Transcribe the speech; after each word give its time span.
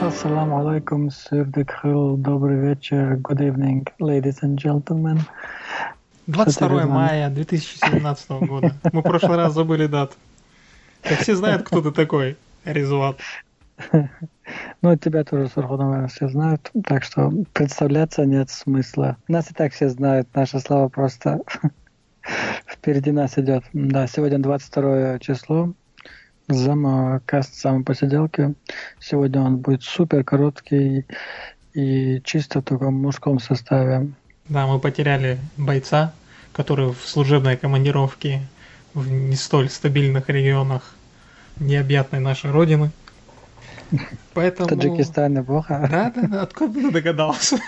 Ассаламу 0.00 0.66
алейкум, 0.66 1.10
Сырдык 1.10 1.72
Хил, 1.80 2.16
добрый 2.16 2.56
вечер, 2.56 3.16
good 3.16 3.40
evening, 3.40 3.86
ladies 4.00 4.42
and 4.42 4.56
gentlemen. 4.56 5.20
22 6.27 6.85
мая 6.87 7.29
2017 7.29 8.29
года. 8.31 8.75
Мы 8.91 9.01
в 9.01 9.03
прошлый 9.03 9.37
раз 9.37 9.53
забыли 9.53 9.87
дату. 9.87 10.15
Как 11.01 11.19
все 11.19 11.35
знают, 11.35 11.63
кто 11.63 11.81
ты 11.81 11.91
такой, 11.91 12.37
Резуат. 12.63 13.19
Ну, 14.83 14.95
тебя 14.95 15.23
тоже, 15.23 15.49
Сурху, 15.49 15.75
наверное, 15.75 16.07
все 16.07 16.27
знают, 16.27 16.71
так 16.83 17.03
что 17.03 17.31
представляться 17.51 18.25
нет 18.25 18.51
смысла. 18.51 19.17
Нас 19.27 19.49
и 19.49 19.55
так 19.55 19.73
все 19.73 19.89
знают, 19.89 20.27
наша 20.35 20.59
слава 20.59 20.87
просто 20.87 21.39
впереди 22.67 23.11
нас 23.11 23.39
идет. 23.39 23.63
Да, 23.73 24.05
сегодня 24.05 24.37
22 24.37 25.17
число, 25.17 25.73
зама 26.47 27.21
каст 27.25 27.55
самой 27.55 27.83
посиделки. 27.83 28.53
Сегодня 28.99 29.41
он 29.41 29.57
будет 29.57 29.81
супер 29.81 30.23
короткий 30.23 31.07
и 31.73 32.21
чисто 32.23 32.61
в 32.61 32.63
таком 32.63 32.93
мужском 32.93 33.39
составе. 33.39 34.11
Да, 34.47 34.67
мы 34.67 34.79
потеряли 34.79 35.39
бойца, 35.57 36.13
который 36.55 36.93
в 36.93 37.01
служебной 37.05 37.57
командировке 37.57 38.41
в 38.93 39.11
не 39.11 39.35
столь 39.35 39.69
стабильных 39.69 40.29
регионах 40.29 40.95
необъятной 41.59 42.19
нашей 42.19 42.51
родины. 42.51 42.91
Поэтому... 44.33 44.69
Таджикистан 44.69 45.43
плохо. 45.43 45.85
Да, 45.91 46.13
да, 46.15 46.27
да, 46.27 46.41
откуда 46.43 46.79
ты 46.79 46.91
догадался? 46.91 47.59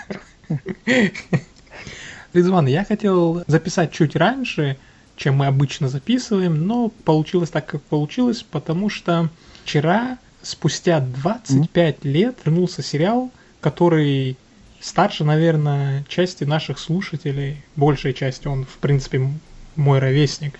Ридзван, 2.32 2.66
я 2.66 2.84
хотел 2.84 3.44
записать 3.46 3.92
чуть 3.92 4.16
раньше, 4.16 4.78
чем 5.16 5.36
мы 5.36 5.46
обычно 5.46 5.88
записываем, 5.88 6.66
но 6.66 6.88
получилось 6.88 7.50
так, 7.50 7.66
как 7.66 7.82
получилось, 7.82 8.42
потому 8.42 8.88
что 8.88 9.28
вчера, 9.64 10.18
спустя 10.42 11.00
25 11.00 11.96
mm-hmm. 11.96 12.08
лет, 12.08 12.38
вернулся 12.44 12.82
сериал, 12.82 13.30
который 13.60 14.38
старше, 14.80 15.24
наверное, 15.24 16.04
части 16.08 16.44
наших 16.44 16.78
слушателей, 16.78 17.56
большей 17.76 18.14
части, 18.14 18.48
он, 18.48 18.64
в 18.64 18.78
принципе, 18.78 19.28
мой 19.76 19.98
ровесник, 19.98 20.58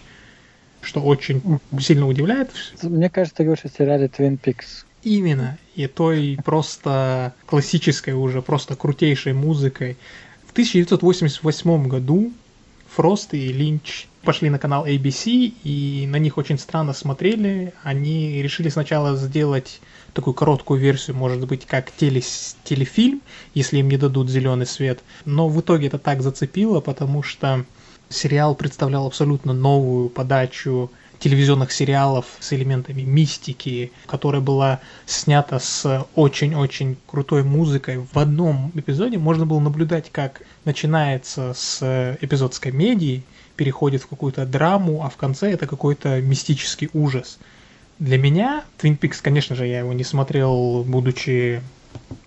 что 0.81 1.01
очень 1.01 1.43
сильно 1.81 2.07
удивляет. 2.07 2.51
Мне 2.83 3.11
кажется, 3.11 3.37
ты 3.37 3.45
говоришь 3.45 3.65
о 3.65 3.69
сериале 3.69 4.07
Twin 4.07 4.39
Peaks. 4.41 4.85
Именно. 5.03 5.59
И 5.75 5.87
той 5.87 6.39
просто 6.45 7.35
классической 7.47 8.15
уже, 8.15 8.43
просто 8.43 8.77
крутейшей 8.77 9.33
музыкой. 9.33 9.97
В 10.47 10.53
1988 10.53 11.89
году 11.89 12.33
Фрост 12.95 13.35
и 13.35 13.53
Линч 13.53 14.07
пошли 14.29 14.51
на 14.51 14.59
канал 14.59 14.85
ABC, 14.87 15.55
и 15.65 16.07
на 16.07 16.17
них 16.17 16.37
очень 16.37 16.59
странно 16.59 16.93
смотрели. 16.93 17.73
Они 17.83 18.43
решили 18.43 18.69
сначала 18.69 19.17
сделать 19.17 19.81
такую 20.13 20.35
короткую 20.35 20.79
версию, 20.79 21.17
может 21.17 21.47
быть, 21.47 21.65
как 21.65 21.91
телес, 21.91 22.55
телефильм, 22.63 23.23
если 23.55 23.79
им 23.79 23.89
не 23.89 23.97
дадут 23.97 24.29
зеленый 24.29 24.67
свет. 24.67 25.03
Но 25.25 25.49
в 25.49 25.59
итоге 25.59 25.87
это 25.87 25.99
так 25.99 26.21
зацепило, 26.21 26.81
потому 26.81 27.23
что 27.23 27.65
сериал 28.11 28.55
представлял 28.55 29.07
абсолютно 29.07 29.55
новую 29.55 30.11
подачу 30.11 30.91
телевизионных 31.19 31.73
сериалов 31.73 32.27
с 32.39 32.53
элементами 32.53 33.01
мистики, 33.01 33.93
которая 34.05 34.43
была 34.43 34.81
снята 35.07 35.59
с 35.59 36.07
очень-очень 36.15 36.99
крутой 37.07 37.45
музыкой. 37.45 38.07
В 38.13 38.19
одном 38.19 38.73
эпизоде 38.75 39.17
можно 39.17 39.47
было 39.47 39.61
наблюдать, 39.61 40.11
как 40.13 40.43
начинается 40.67 41.55
с 41.55 42.19
эпизод 42.21 42.53
с 42.53 42.59
комедией, 42.59 43.25
переходит 43.59 44.03
в 44.03 44.07
какую-то 44.07 44.47
драму, 44.47 45.05
а 45.05 45.11
в 45.11 45.17
конце 45.17 45.51
это 45.51 45.67
какой-то 45.67 46.23
мистический 46.23 46.89
ужас. 46.95 47.39
Для 47.99 48.17
меня 48.17 48.65
Twin 48.81 48.97
Peaks, 48.97 49.19
конечно 49.21 49.57
же, 49.57 49.67
я 49.67 49.81
его 49.81 49.93
не 49.93 50.05
смотрел, 50.05 50.85
будучи 50.85 51.61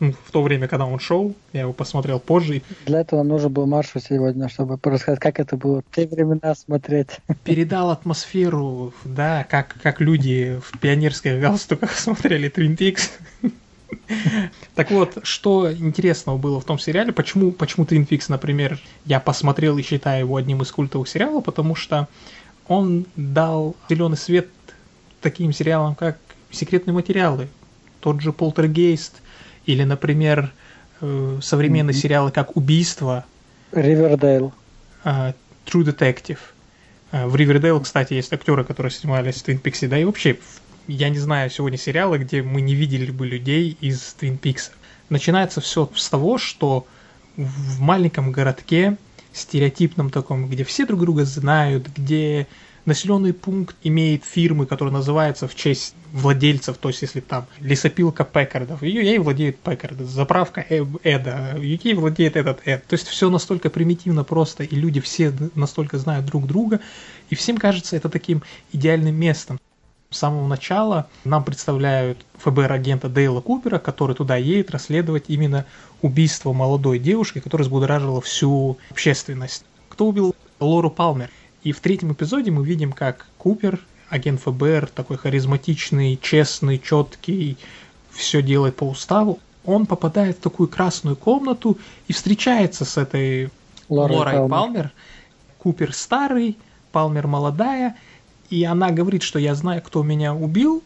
ну, 0.02 0.12
в 0.12 0.32
то 0.32 0.44
время, 0.44 0.68
когда 0.68 0.86
он 0.86 1.00
шел, 1.00 1.34
я 1.54 1.62
его 1.62 1.72
посмотрел 1.72 2.20
позже. 2.20 2.62
Для 2.86 3.00
этого 3.00 3.24
нужен 3.24 3.54
был 3.54 3.66
Маршу 3.66 4.02
сегодня, 4.02 4.50
чтобы 4.50 4.78
рассказать, 4.84 5.20
как 5.20 5.40
это 5.40 5.56
было 5.56 5.82
в 5.82 5.96
те 5.96 6.06
времена 6.06 6.54
смотреть. 6.54 7.20
Передал 7.46 7.92
атмосферу, 7.92 8.94
да, 9.06 9.46
как, 9.50 9.78
как 9.82 10.02
люди 10.02 10.60
в 10.62 10.78
пионерских 10.80 11.40
галстуках 11.40 11.92
смотрели 11.98 12.52
Twin 12.52 12.76
Peaks. 12.78 13.10
Так 14.76 14.92
вот, 14.92 15.20
что 15.24 15.72
интересного 15.72 16.38
было 16.38 16.60
в 16.60 16.66
том 16.66 16.80
сериале, 16.80 17.12
почему, 17.12 17.52
почему 17.52 17.86
Twin 17.86 18.08
Peaks, 18.08 18.26
например, 18.30 18.80
я 19.06 19.20
посмотрел 19.20 19.78
и 19.78 19.82
считаю 19.82 20.22
его 20.22 20.36
одним 20.36 20.62
из 20.62 20.72
культовых 20.72 21.08
сериалов, 21.08 21.44
потому 21.44 21.76
что 21.76 22.08
он 22.68 23.06
дал 23.16 23.76
зеленый 23.90 24.18
свет 24.18 24.48
таким 25.22 25.54
сериалам, 25.54 25.96
как 25.96 26.18
«Секретные 26.52 26.94
материалы», 26.94 27.48
тот 28.00 28.22
же 28.22 28.34
«Полтергейст», 28.34 29.22
или, 29.66 29.84
например, 29.84 30.52
э, 31.02 31.40
современные 31.42 31.94
mm-hmm. 31.94 32.02
сериалы 32.02 32.32
как 32.32 32.58
«Убийство». 32.58 33.26
«Ривердейл». 33.72 34.54
True 35.04 35.34
Detective. 35.66 36.40
Э, 37.12 37.28
в 37.28 37.36
«Ривердейл», 37.36 37.80
кстати, 37.80 38.14
есть 38.14 38.34
актеры, 38.34 38.64
которые 38.64 38.92
снимались 38.92 39.36
в 39.36 39.44
«Твин 39.44 39.60
Пиксе». 39.60 39.88
Да 39.88 39.98
и 39.98 40.04
вообще, 40.04 40.40
я 40.88 41.10
не 41.10 41.20
знаю 41.20 41.50
сегодня 41.50 41.78
сериалы, 41.78 42.18
где 42.18 42.42
мы 42.42 42.62
не 42.62 42.76
видели 42.76 43.12
бы 43.12 43.28
людей 43.28 43.78
из 43.82 44.16
«Твин 44.20 44.38
Пикса». 44.38 44.72
Начинается 45.10 45.62
все 45.62 45.90
с 45.96 46.10
того, 46.10 46.38
что 46.38 46.86
в 47.38 47.80
маленьком 47.80 48.32
городке, 48.32 48.98
стереотипном 49.34 50.10
таком, 50.10 50.50
где 50.50 50.64
все 50.64 50.86
друг 50.86 51.02
друга 51.02 51.26
знают, 51.26 51.88
где 51.96 52.48
населенный 52.86 53.34
пункт 53.34 53.76
имеет 53.84 54.26
фирмы, 54.26 54.66
которые 54.66 54.94
называются 54.94 55.48
в 55.48 55.56
честь 55.56 55.96
владельцев, 56.12 56.78
то 56.78 56.90
есть 56.90 57.02
если 57.02 57.20
там 57.20 57.46
лесопилка 57.60 58.24
Пекардов, 58.24 58.82
ее 58.82 59.04
ей 59.04 59.18
владеет 59.20 59.60
Пекард, 59.60 60.00
заправка 60.00 60.66
Эда, 61.04 61.58
ей 61.58 61.94
владеет 61.94 62.36
этот 62.36 62.62
Эд. 62.66 62.86
То 62.88 62.96
есть 62.96 63.08
все 63.08 63.30
настолько 63.30 63.70
примитивно 63.70 64.24
просто, 64.24 64.64
и 64.64 64.76
люди 64.76 65.00
все 65.00 65.34
настолько 65.56 65.98
знают 65.98 66.26
друг 66.26 66.48
друга, 66.48 66.80
и 67.30 67.36
всем 67.36 67.58
кажется 67.58 67.96
это 67.96 68.10
таким 68.10 68.44
идеальным 68.72 69.16
местом. 69.16 69.60
С 70.12 70.18
самого 70.18 70.46
начала 70.46 71.08
нам 71.24 71.42
представляют 71.42 72.26
ФБР-агента 72.40 73.08
Дейла 73.08 73.40
Купера, 73.40 73.80
который 73.80 74.14
туда 74.14 74.36
едет 74.36 74.70
расследовать 74.72 75.26
именно 75.30 75.66
убийство 76.02 76.52
молодой 76.52 77.00
девушки, 77.00 77.40
которая 77.40 77.64
взбудоражила 77.64 78.20
всю 78.20 78.78
общественность. 78.90 79.64
Кто 79.88 80.08
убил 80.08 80.36
Лору 80.60 80.92
Палмер? 80.92 81.30
И 81.64 81.72
в 81.72 81.80
третьем 81.80 82.12
эпизоде 82.12 82.52
мы 82.52 82.66
видим, 82.66 82.92
как 82.92 83.26
Купер, 83.38 83.80
агент 84.10 84.42
ФБР, 84.42 84.88
такой 84.94 85.16
харизматичный, 85.16 86.20
честный, 86.22 86.78
четкий, 86.78 87.58
все 88.12 88.42
делает 88.42 88.76
по 88.76 88.84
уставу, 88.84 89.40
он 89.64 89.86
попадает 89.86 90.38
в 90.38 90.42
такую 90.42 90.68
красную 90.68 91.16
комнату 91.16 91.78
и 92.10 92.14
встречается 92.14 92.84
с 92.84 92.98
этой 92.98 93.50
Лорой, 93.88 94.18
Лорой 94.18 94.34
Палмер. 94.34 94.50
Палмер. 94.50 94.92
Купер 95.60 95.94
старый, 95.94 96.58
Палмер 96.92 97.28
молодая, 97.28 97.96
и 98.52 98.64
она 98.66 98.92
говорит, 98.92 99.24
что 99.24 99.40
я 99.40 99.56
знаю, 99.56 99.82
кто 99.82 100.04
меня 100.04 100.36
убил. 100.36 100.84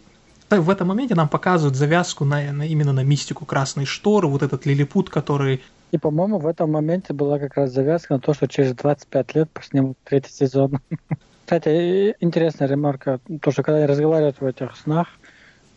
В 0.49 0.69
этом 0.69 0.87
моменте 0.89 1.15
нам 1.15 1.27
показывают 1.27 1.75
завязку 1.75 2.23
на, 2.23 2.53
на 2.53 2.65
именно 2.65 2.93
на 2.93 3.03
мистику 3.03 3.45
красной 3.45 3.85
шторы, 3.85 4.27
вот 4.27 4.43
этот 4.43 4.65
лилипут, 4.65 5.09
который 5.09 5.61
и, 5.91 5.97
по-моему, 5.97 6.39
в 6.39 6.47
этом 6.47 6.71
моменте 6.71 7.13
была 7.13 7.39
как 7.39 7.55
раз 7.55 7.71
завязка 7.71 8.15
на 8.15 8.19
то, 8.19 8.33
что 8.33 8.47
через 8.47 8.73
25 8.73 9.35
лет 9.35 9.49
поснимут 9.49 9.97
третий 10.03 10.31
сезон. 10.31 10.79
Кстати, 11.45 12.15
интересная 12.19 12.67
ремарка, 12.67 13.19
то, 13.41 13.51
что 13.51 13.63
когда 13.63 13.77
они 13.77 13.85
разговаривают 13.85 14.41
в 14.41 14.45
этих 14.45 14.75
снах, 14.75 15.07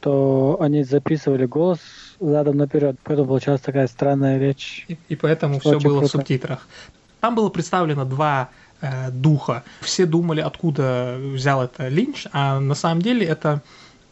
то 0.00 0.56
они 0.60 0.82
записывали 0.82 1.44
голос 1.46 1.78
задом 2.18 2.56
наперед, 2.56 2.96
поэтому 3.04 3.28
получалась 3.28 3.60
такая 3.60 3.86
странная 3.86 4.38
речь. 4.38 4.86
И, 4.88 4.98
и 5.08 5.14
поэтому 5.14 5.60
все 5.60 5.78
было 5.78 5.98
круто. 5.98 6.06
в 6.06 6.10
субтитрах. 6.10 6.66
Там 7.20 7.34
было 7.34 7.48
представлено 7.48 8.04
два 8.04 8.48
э, 8.80 9.10
духа. 9.10 9.64
Все 9.80 10.06
думали, 10.06 10.40
откуда 10.40 11.16
взял 11.18 11.62
это 11.62 11.88
Линч, 11.88 12.26
а 12.32 12.60
на 12.60 12.74
самом 12.74 13.02
деле 13.02 13.26
это 13.26 13.62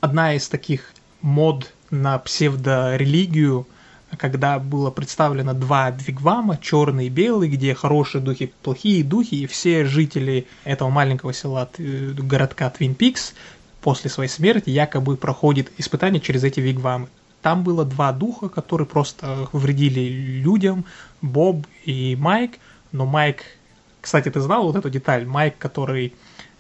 одна 0.00 0.34
из 0.34 0.48
таких 0.48 0.92
мод 1.22 1.72
на 1.90 2.18
псевдорелигию, 2.18 3.66
когда 4.16 4.58
было 4.58 4.90
представлено 4.90 5.52
два 5.52 5.90
двигвама, 5.90 6.58
черный 6.58 7.06
и 7.06 7.10
белый, 7.10 7.48
где 7.48 7.74
хорошие 7.74 8.22
духи, 8.22 8.52
плохие 8.62 9.02
духи, 9.02 9.34
и 9.34 9.46
все 9.46 9.84
жители 9.84 10.46
этого 10.64 10.90
маленького 10.90 11.32
села, 11.32 11.68
э, 11.78 12.12
городка 12.16 12.70
Твин 12.70 12.94
Пикс, 12.94 13.34
после 13.80 14.10
своей 14.10 14.30
смерти 14.30 14.70
якобы 14.70 15.16
проходит 15.16 15.70
испытание 15.78 16.20
через 16.20 16.42
эти 16.44 16.60
вигвамы. 16.60 17.08
Там 17.42 17.62
было 17.62 17.84
два 17.84 18.12
духа, 18.12 18.48
которые 18.48 18.88
просто 18.88 19.48
вредили 19.52 20.00
людям, 20.00 20.84
Боб 21.22 21.64
и 21.84 22.16
Майк, 22.18 22.58
но 22.90 23.06
Майк, 23.06 23.44
кстати, 24.06 24.30
ты 24.30 24.40
знал 24.40 24.62
вот 24.62 24.76
эту 24.76 24.88
деталь, 24.88 25.26
Майк, 25.26 25.58
который 25.58 26.12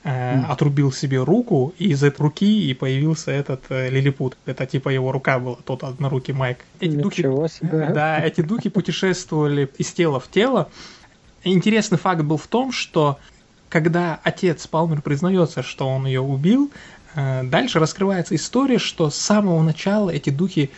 э, 0.02 0.42
отрубил 0.48 0.90
себе 0.90 1.22
руку, 1.22 1.72
и 1.78 1.90
из 1.90 2.02
этой 2.02 2.20
руки 2.22 2.68
и 2.68 2.74
появился 2.74 3.30
этот 3.30 3.62
э, 3.68 3.88
лилипут. 3.88 4.36
Это 4.46 4.66
типа 4.66 4.88
его 4.88 5.12
рука 5.12 5.38
была, 5.38 5.54
тот 5.64 5.84
однорукий 5.84 6.34
Майк. 6.34 6.58
Эти 6.80 6.96
Ничего 6.96 7.42
духи, 7.42 7.54
себе. 7.54 7.90
Да, 7.94 8.18
эти 8.18 8.40
духи 8.40 8.68
путешествовали 8.68 9.70
из 9.78 9.92
тела 9.92 10.18
в 10.18 10.28
тело. 10.28 10.68
Интересный 11.44 11.98
факт 11.98 12.22
был 12.22 12.36
в 12.36 12.48
том, 12.48 12.72
что 12.72 13.16
когда 13.68 14.18
отец 14.24 14.66
Палмер 14.66 15.00
признается, 15.00 15.62
что 15.62 15.86
он 15.86 16.04
ее 16.04 16.22
убил, 16.22 16.72
э, 17.14 17.44
дальше 17.44 17.78
раскрывается 17.78 18.34
история, 18.34 18.78
что 18.78 19.08
с 19.08 19.14
самого 19.14 19.62
начала 19.62 20.10
эти 20.10 20.30
духи 20.30 20.70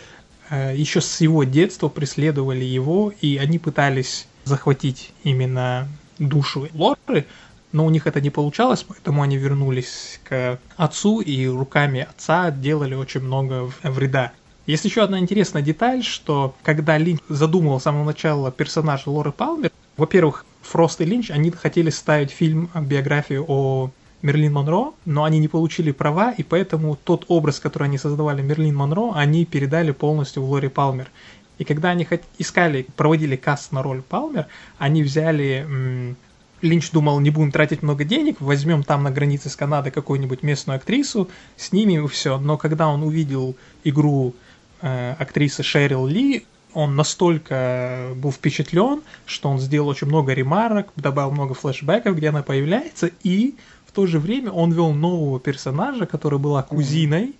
э, 0.51 0.75
еще 0.77 1.01
с 1.01 1.23
его 1.23 1.45
детства 1.45 1.89
преследовали 1.89 2.67
его, 2.67 3.11
и 3.23 3.39
они 3.39 3.59
пытались 3.59 4.27
захватить 4.45 5.13
именно 5.25 5.89
душу 6.19 6.69
Лоры, 6.75 7.27
но 7.73 7.85
у 7.85 7.91
них 7.91 8.07
это 8.07 8.21
не 8.21 8.31
получалось, 8.31 8.85
поэтому 8.87 9.23
они 9.23 9.37
вернулись 9.37 10.21
к 10.25 10.59
отцу 10.77 11.21
и 11.21 11.47
руками 11.47 12.07
отца 12.09 12.51
делали 12.51 12.95
очень 12.95 13.21
много 13.21 13.71
вреда. 13.83 14.33
Есть 14.67 14.85
еще 14.85 15.03
одна 15.03 15.19
интересная 15.19 15.63
деталь, 15.63 16.03
что 16.03 16.55
когда 16.63 16.99
Линч 16.99 17.21
задумывал 17.29 17.81
с 17.81 17.85
самого 17.85 18.05
начала 18.05 18.51
персонажа 18.51 19.09
Лоры 19.09 19.33
Палмер, 19.33 19.71
во-первых, 19.97 20.45
Фрост 20.63 21.01
и 21.01 21.05
Линч, 21.05 21.31
они 21.31 21.51
хотели 21.51 21.91
ставить 21.91 22.31
фильм, 22.31 22.71
биографию 22.75 23.45
о 23.49 23.91
Мерлин 24.21 24.53
Монро, 24.53 24.93
но 25.05 25.25
они 25.25 25.39
не 25.39 25.49
получили 25.49 25.93
права, 25.93 26.33
и 26.33 26.43
поэтому 26.43 26.97
тот 26.97 27.25
образ, 27.29 27.61
который 27.61 27.85
они 27.85 27.99
создавали 27.99 28.43
Мерлин 28.43 28.75
Монро, 28.75 29.13
они 29.15 29.45
передали 29.47 29.93
полностью 29.93 30.43
в 30.43 30.51
Лори 30.51 30.69
Палмер. 30.69 31.11
И 31.59 31.65
когда 31.65 31.91
они 31.91 32.07
искали, 32.39 32.87
проводили 32.97 33.37
каст 33.37 33.73
на 33.73 33.83
роль 33.83 34.03
Палмер, 34.03 34.47
они 34.79 35.03
взяли... 35.03 36.17
Линч 36.61 36.91
думал, 36.91 37.21
не 37.21 37.31
будем 37.31 37.53
тратить 37.53 37.85
много 37.85 38.03
денег, 38.03 38.41
возьмем 38.41 38.83
там 38.83 39.05
на 39.05 39.13
границе 39.13 39.49
с 39.49 39.55
Канадой 39.55 39.93
какую-нибудь 39.93 40.43
местную 40.43 40.79
актрису, 40.79 41.29
снимем 41.57 42.07
и 42.07 42.09
все. 42.09 42.39
Но 42.39 42.57
когда 42.57 42.89
он 42.89 43.05
увидел 43.05 43.55
игру 43.85 44.35
э, 44.81 45.15
актрисы 45.21 45.63
Шерил 45.63 46.07
Ли, 46.07 46.47
он 46.75 46.97
настолько 46.97 48.11
был 48.17 48.33
впечатлен, 48.33 49.03
что 49.25 49.51
он 49.51 49.59
сделал 49.59 49.89
очень 49.89 50.09
много 50.09 50.33
ремарок, 50.33 50.89
добавил 50.97 51.31
много 51.31 51.55
флешбеков, 51.55 52.17
где 52.17 52.29
она 52.29 52.43
появляется, 52.43 53.11
и 53.23 53.55
в 53.87 53.93
то 53.93 54.07
же 54.07 54.19
время 54.19 54.51
он 54.51 54.73
вел 54.73 54.93
нового 54.93 55.41
персонажа, 55.41 56.07
которая 56.07 56.39
была 56.39 56.63
кузиной, 56.63 57.37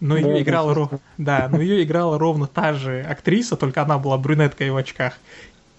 но 0.00 0.16
ее 0.16 0.34
да, 0.34 0.42
играла 0.42 0.74
ро... 0.74 0.90
да, 1.18 1.48
но 1.50 1.60
ее 1.60 1.82
играла 1.84 2.18
ровно 2.18 2.46
та 2.46 2.72
же 2.72 3.02
актриса, 3.02 3.56
только 3.56 3.82
она 3.82 3.98
была 3.98 4.18
брюнеткой 4.18 4.70
в 4.70 4.76
очках. 4.76 5.18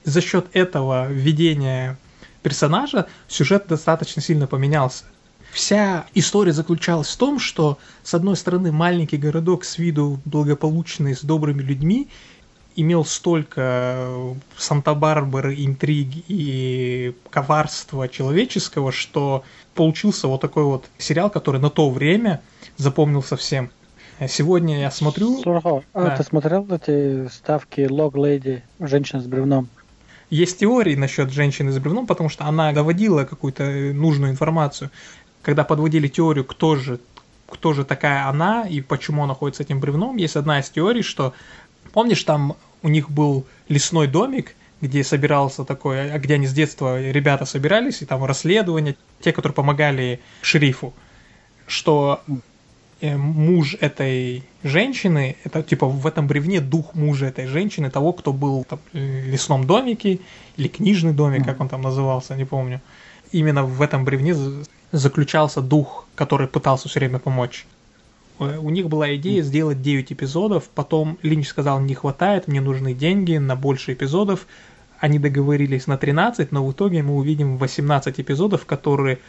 За 0.04 0.22
счет 0.22 0.48
этого 0.54 1.08
введения 1.12 1.98
персонажа 2.44 3.08
сюжет 3.28 3.66
достаточно 3.68 4.22
сильно 4.22 4.48
поменялся. 4.48 5.06
Вся 5.52 6.06
история 6.14 6.54
заключалась 6.54 7.10
в 7.10 7.18
том, 7.18 7.38
что, 7.38 7.78
с 8.04 8.14
одной 8.14 8.38
стороны, 8.38 8.72
маленький 8.72 9.18
городок 9.18 9.66
с 9.66 9.78
виду 9.78 10.20
благополучный, 10.24 11.14
с 11.14 11.22
добрыми 11.24 11.62
людьми, 11.62 12.08
имел 12.78 13.04
столько 13.04 14.08
Санта-Барбары, 14.58 15.56
интриги 15.66 16.24
и 16.28 17.14
коварства 17.30 18.08
человеческого, 18.08 18.94
что 18.94 19.44
получился 19.76 20.28
вот 20.30 20.40
такой 20.40 20.64
вот 20.64 20.86
сериал, 20.98 21.30
который 21.30 21.60
на 21.60 21.70
то 21.70 21.90
время 21.90 22.42
запомнился 22.78 23.36
всем. 23.36 23.72
Сегодня 24.28 24.80
я 24.80 24.92
смотрю... 24.92 25.42
Сурхо, 25.42 25.84
а 25.94 26.04
да. 26.04 26.18
ты 26.18 26.24
смотрел 26.24 26.68
эти 26.70 27.28
ставки 27.30 27.82
Log 27.82 28.14
Lady, 28.14 28.62
женщина 28.80 29.22
с 29.22 29.26
бревном? 29.26 29.68
Есть 30.30 30.60
теории 30.60 30.96
насчет 30.96 31.32
женщины 31.32 31.72
с 31.72 31.80
бревном, 31.80 32.08
потому 32.08 32.30
что 32.30 32.46
она 32.46 32.72
доводила 32.72 33.26
какую-то 33.26 33.64
нужную 33.94 34.32
информацию. 34.32 34.92
Когда 35.42 35.64
подводили 35.64 36.08
теорию, 36.08 36.46
кто 36.46 36.76
же 36.76 37.00
кто 37.50 37.74
же 37.74 37.84
такая 37.84 38.28
она 38.28 38.66
и 38.66 38.80
почему 38.80 39.26
она 39.26 39.34
ходит 39.34 39.58
с 39.58 39.60
этим 39.60 39.82
бревном, 39.82 40.16
есть 40.16 40.38
одна 40.38 40.62
из 40.62 40.70
теорий, 40.70 41.02
что 41.02 41.34
Помнишь, 41.94 42.24
там 42.24 42.56
у 42.84 42.90
них 42.90 43.10
был 43.10 43.46
лесной 43.68 44.08
домик, 44.08 44.56
где 44.80 45.04
собирался 45.04 45.64
такой, 45.66 46.12
а 46.12 46.20
где 46.20 46.36
они 46.36 46.48
с 46.48 46.54
детства 46.54 47.02
ребята 47.02 47.46
собирались, 47.46 48.02
и 48.02 48.06
там 48.06 48.24
расследования, 48.24 48.96
те, 49.20 49.32
которые 49.32 49.54
помогали 49.54 50.20
шерифу, 50.42 50.94
что 51.68 52.22
муж 53.01 53.75
этой 53.80 54.44
женщины, 54.63 55.36
это 55.44 55.63
типа 55.63 55.88
в 55.88 56.06
этом 56.06 56.27
бревне 56.27 56.62
дух 56.62 56.94
мужа 56.94 57.25
этой 57.25 57.48
женщины, 57.48 57.89
того, 57.89 58.13
кто 58.13 58.31
был 58.31 58.63
там, 58.63 58.80
в 58.94 58.98
лесном 58.98 59.65
домике 59.65 60.19
или 60.57 60.68
книжный 60.68 61.13
домик, 61.13 61.45
как 61.45 61.59
он 61.59 61.69
там 61.69 61.81
назывался, 61.81 62.36
не 62.36 62.45
помню. 62.45 62.80
Именно 63.31 63.63
в 63.63 63.81
этом 63.81 64.06
бревне 64.06 64.36
заключался 64.92 65.62
дух, 65.62 66.06
который 66.15 66.48
пытался 66.48 66.89
все 66.89 67.00
время 67.00 67.19
помочь. 67.19 67.65
Э, 68.39 68.57
у 68.57 68.69
них 68.69 68.89
была 68.89 69.15
идея 69.15 69.42
сделать 69.42 69.81
9 69.81 70.12
эпизодов, 70.13 70.69
потом 70.75 71.18
Линч 71.21 71.48
сказал, 71.48 71.80
не 71.80 71.95
хватает, 71.95 72.48
мне 72.48 72.62
нужны 72.62 72.94
деньги 72.94 73.38
на 73.38 73.56
больше 73.56 73.94
эпизодов. 73.94 74.48
Они 75.00 75.18
договорились 75.18 75.88
на 75.88 75.98
13, 75.98 76.51
но 76.51 76.65
в 76.65 76.71
итоге 76.71 77.01
мы 77.01 77.15
увидим 77.15 77.57
18 77.57 78.19
эпизодов, 78.19 78.65
которые 78.65 79.19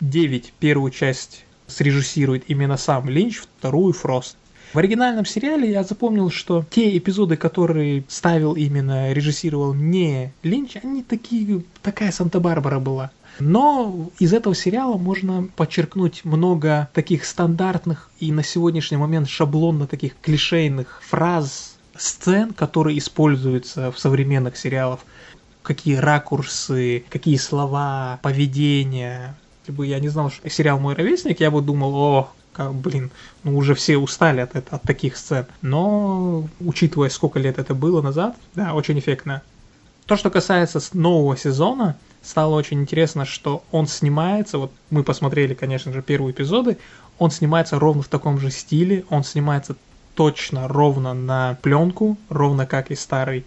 9 0.00 0.54
первую 0.58 0.90
часть 0.90 1.44
срежиссирует 1.70 2.44
именно 2.48 2.76
сам 2.76 3.08
Линч, 3.08 3.38
вторую 3.58 3.92
Фрост. 3.92 4.36
В 4.72 4.78
оригинальном 4.78 5.24
сериале 5.24 5.70
я 5.72 5.82
запомнил, 5.82 6.30
что 6.30 6.64
те 6.70 6.96
эпизоды, 6.96 7.36
которые 7.36 8.04
ставил 8.06 8.52
именно, 8.52 9.12
режиссировал 9.12 9.74
не 9.74 10.32
Линч, 10.44 10.76
они 10.82 11.02
такие, 11.02 11.62
такая 11.82 12.12
Санта-Барбара 12.12 12.78
была. 12.78 13.10
Но 13.40 14.10
из 14.18 14.32
этого 14.32 14.54
сериала 14.54 14.96
можно 14.96 15.48
подчеркнуть 15.56 16.24
много 16.24 16.88
таких 16.92 17.24
стандартных 17.24 18.10
и 18.20 18.30
на 18.30 18.44
сегодняшний 18.44 18.96
момент 18.96 19.28
шаблонно 19.28 19.86
таких 19.86 20.12
клишейных 20.20 21.00
фраз, 21.02 21.76
сцен, 21.96 22.52
которые 22.52 22.98
используются 22.98 23.90
в 23.90 23.98
современных 23.98 24.56
сериалах. 24.56 25.00
Какие 25.62 25.96
ракурсы, 25.96 27.04
какие 27.10 27.36
слова, 27.36 28.18
поведение. 28.22 29.34
Если 29.70 29.76
бы 29.76 29.86
я 29.86 30.00
не 30.00 30.08
знал, 30.08 30.32
что 30.32 30.50
сериал 30.50 30.80
«Мой 30.80 30.94
ровесник», 30.96 31.38
я 31.38 31.48
бы 31.48 31.62
думал, 31.62 31.94
о, 31.94 32.32
как, 32.52 32.74
блин, 32.74 33.12
ну 33.44 33.56
уже 33.56 33.76
все 33.76 33.98
устали 33.98 34.40
от, 34.40 34.56
от 34.56 34.82
таких 34.82 35.16
сцен. 35.16 35.46
Но, 35.62 36.48
учитывая, 36.58 37.08
сколько 37.08 37.38
лет 37.38 37.60
это 37.60 37.72
было 37.72 38.02
назад, 38.02 38.34
да, 38.56 38.74
очень 38.74 38.98
эффектно. 38.98 39.42
То, 40.06 40.16
что 40.16 40.28
касается 40.28 40.80
нового 40.92 41.36
сезона, 41.36 41.96
стало 42.20 42.56
очень 42.56 42.80
интересно, 42.80 43.24
что 43.24 43.62
он 43.70 43.86
снимается, 43.86 44.58
вот 44.58 44.72
мы 44.90 45.04
посмотрели, 45.04 45.54
конечно 45.54 45.92
же, 45.92 46.02
первые 46.02 46.32
эпизоды, 46.32 46.76
он 47.20 47.30
снимается 47.30 47.78
ровно 47.78 48.02
в 48.02 48.08
таком 48.08 48.40
же 48.40 48.50
стиле, 48.50 49.04
он 49.08 49.22
снимается 49.22 49.76
точно 50.16 50.66
ровно 50.66 51.14
на 51.14 51.58
пленку, 51.62 52.18
ровно 52.28 52.66
как 52.66 52.90
и 52.90 52.96
старый. 52.96 53.44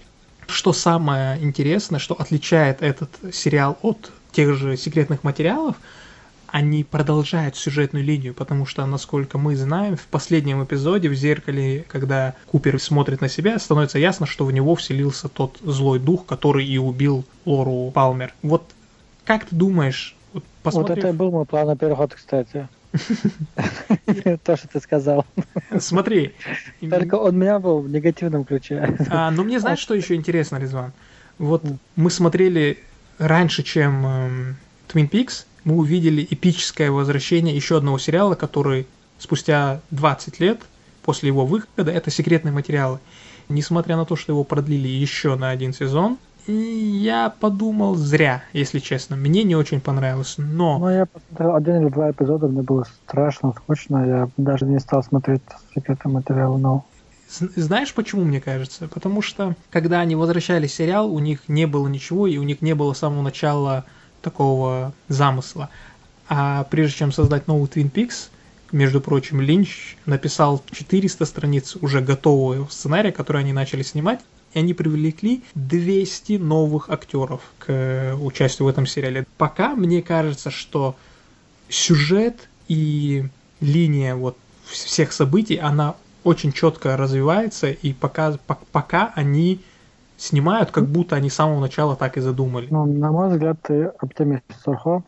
Что 0.48 0.72
самое 0.72 1.44
интересное, 1.44 2.00
что 2.00 2.16
отличает 2.16 2.82
этот 2.82 3.10
сериал 3.34 3.78
от 3.82 4.10
тех 4.32 4.54
же 4.56 4.78
секретных 4.78 5.24
материалов, 5.24 5.76
они 6.54 6.84
продолжают 6.84 7.56
сюжетную 7.56 8.06
линию, 8.06 8.36
потому 8.36 8.68
что, 8.68 8.86
насколько 8.86 9.40
мы 9.40 9.56
знаем, 9.56 9.98
в 9.98 10.06
последнем 10.06 10.64
эпизоде 10.64 11.10
в 11.10 11.16
зеркале, 11.16 11.84
когда 11.88 12.36
Купер 12.46 12.80
смотрит 12.80 13.22
на 13.22 13.28
себя, 13.28 13.58
становится 13.58 13.98
ясно, 13.98 14.28
что 14.28 14.46
в 14.46 14.52
него 14.52 14.76
вселился 14.76 15.30
тот 15.30 15.58
злой 15.64 15.98
дух, 15.98 16.28
который 16.28 16.64
и 16.64 16.78
убил 16.78 17.26
Лору 17.46 17.90
Палмер. 17.90 18.36
Вот 18.44 18.62
как 19.26 19.46
ты 19.46 19.56
думаешь, 19.56 20.16
вот, 20.32 20.44
посмотрев... 20.62 20.98
вот 20.98 20.98
это 21.00 21.10
и 21.10 21.18
был 21.18 21.32
мой 21.32 21.46
план 21.46 21.66
на 21.66 21.76
переход, 21.76 22.14
кстати. 22.14 22.68
То, 24.44 24.56
что 24.56 24.68
ты 24.68 24.80
сказал. 24.80 25.26
Смотри. 25.80 26.36
Только 26.88 27.16
он 27.16 27.36
меня 27.36 27.58
был 27.58 27.80
в 27.80 27.90
негативном 27.90 28.46
ключе. 28.46 28.96
А, 29.10 29.32
ну 29.32 29.44
мне 29.44 29.60
знаешь, 29.60 29.80
что 29.80 29.96
еще 29.96 30.14
интересно, 30.14 30.58
Резван? 30.58 30.94
Вот 31.40 31.64
мы 31.96 32.12
смотрели 32.12 32.78
раньше, 33.18 33.64
чем 33.64 34.06
эм, 34.06 34.56
Twin 34.88 35.10
Peaks, 35.10 35.46
мы 35.64 35.76
увидели 35.78 36.28
эпическое 36.30 36.92
возвращение 36.92 37.56
еще 37.56 37.78
одного 37.78 37.98
сериала, 37.98 38.36
который 38.36 38.88
спустя 39.18 39.80
20 39.92 40.40
лет 40.40 40.62
после 41.04 41.28
его 41.28 41.46
выхода, 41.46 41.92
это 41.92 42.12
секретные 42.12 42.52
материалы. 42.52 43.00
Несмотря 43.50 43.98
на 43.98 44.06
то, 44.06 44.16
что 44.16 44.32
его 44.32 44.44
продлили 44.44 44.88
еще 44.88 45.36
на 45.36 45.50
один 45.50 45.74
сезон, 45.74 46.18
я 46.48 47.34
подумал 47.40 47.96
зря, 47.96 48.44
если 48.52 48.80
честно. 48.80 49.16
Мне 49.16 49.44
не 49.44 49.56
очень 49.56 49.80
понравилось, 49.80 50.36
но... 50.38 50.78
Ну, 50.80 50.90
я 50.90 51.06
посмотрел 51.06 51.56
один 51.56 51.82
или 51.82 51.90
два 51.90 52.12
эпизода, 52.12 52.48
мне 52.48 52.62
было 52.62 52.86
страшно, 53.06 53.54
скучно. 53.54 54.06
Я 54.06 54.30
даже 54.38 54.66
не 54.66 54.80
стал 54.80 55.04
смотреть 55.04 55.42
секретные 55.74 56.14
материалы, 56.14 56.58
но... 56.60 56.86
Знаешь, 57.30 57.94
почему, 57.94 58.26
мне 58.26 58.40
кажется? 58.40 58.88
Потому 58.88 59.22
что, 59.22 59.56
когда 59.72 60.02
они 60.02 60.16
возвращали 60.16 60.68
сериал, 60.68 61.12
у 61.12 61.20
них 61.20 61.48
не 61.48 61.66
было 61.66 61.88
ничего, 61.88 62.28
и 62.28 62.38
у 62.38 62.44
них 62.44 62.62
не 62.62 62.76
было 62.76 62.94
с 62.94 63.00
самого 63.00 63.24
начала 63.24 63.86
такого 64.24 64.94
замысла. 65.08 65.70
А 66.28 66.64
прежде 66.64 66.98
чем 66.98 67.12
создать 67.12 67.48
новый 67.48 67.70
Twin 67.70 67.92
Peaks, 67.92 68.30
между 68.72 69.02
прочим, 69.02 69.40
Линч 69.40 69.98
написал 70.08 70.64
400 70.72 71.26
страниц 71.26 71.76
уже 71.80 72.02
готового 72.02 72.68
сценария, 72.70 73.12
который 73.12 73.44
они 73.44 73.54
начали 73.54 73.84
снимать, 73.84 74.22
и 74.54 74.60
они 74.60 74.74
привлекли 74.74 75.44
200 75.54 76.34
новых 76.34 76.90
актеров 76.90 77.42
к 77.60 78.18
участию 78.20 78.66
в 78.66 78.70
этом 78.70 78.88
сериале. 78.88 79.28
Пока 79.38 79.76
мне 79.76 80.02
кажется, 80.02 80.50
что 80.50 80.96
сюжет 81.70 82.50
и 82.68 83.26
линия 83.60 84.16
вот 84.16 84.38
всех 84.66 85.14
событий, 85.14 85.58
она 85.58 85.96
очень 86.24 86.52
четко 86.52 86.98
развивается, 86.98 87.70
и 87.70 87.94
пока, 87.94 88.38
пока 88.72 89.12
они 89.16 89.60
снимают, 90.24 90.72
как 90.72 90.86
будто 90.86 91.16
они 91.16 91.30
с 91.30 91.36
самого 91.36 91.60
начала 91.60 91.96
так 91.96 92.18
и 92.18 92.22
задумали. 92.22 92.68
Ну, 92.70 92.86
на 92.86 93.12
мой 93.12 93.30
взгляд, 93.30 93.58
ты 93.62 93.86
оптимист, 94.00 94.44
Сурхо. 94.64 95.04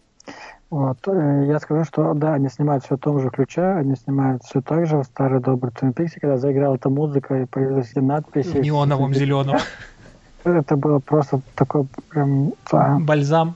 Вот. 0.70 0.98
Э, 1.08 1.46
я 1.48 1.60
скажу, 1.60 1.86
что 1.86 2.14
да, 2.14 2.34
они 2.34 2.50
снимают 2.50 2.84
все 2.84 2.98
в 2.98 3.00
том 3.00 3.20
же 3.20 3.30
ключе, 3.30 3.62
они 3.62 3.96
снимают 3.96 4.44
все 4.44 4.62
так 4.62 4.88
же 4.88 4.98
в 4.98 5.04
старый 5.04 5.40
добрый 5.40 5.72
Twin 5.72 5.94
Peaks, 5.94 6.20
когда 6.20 6.38
заиграла 6.38 6.76
эта 6.76 6.90
музыка 6.90 7.42
и 7.42 7.46
появились 7.46 7.92
эти 7.92 8.00
надписи. 8.00 8.50
В 8.50 8.62
неоновом 8.62 9.14
зеленом. 9.14 9.58
Это 10.44 10.76
было 10.76 11.00
просто 11.00 11.42
такое 11.56 11.86
прям... 12.10 12.54
Бальзам. 12.72 13.56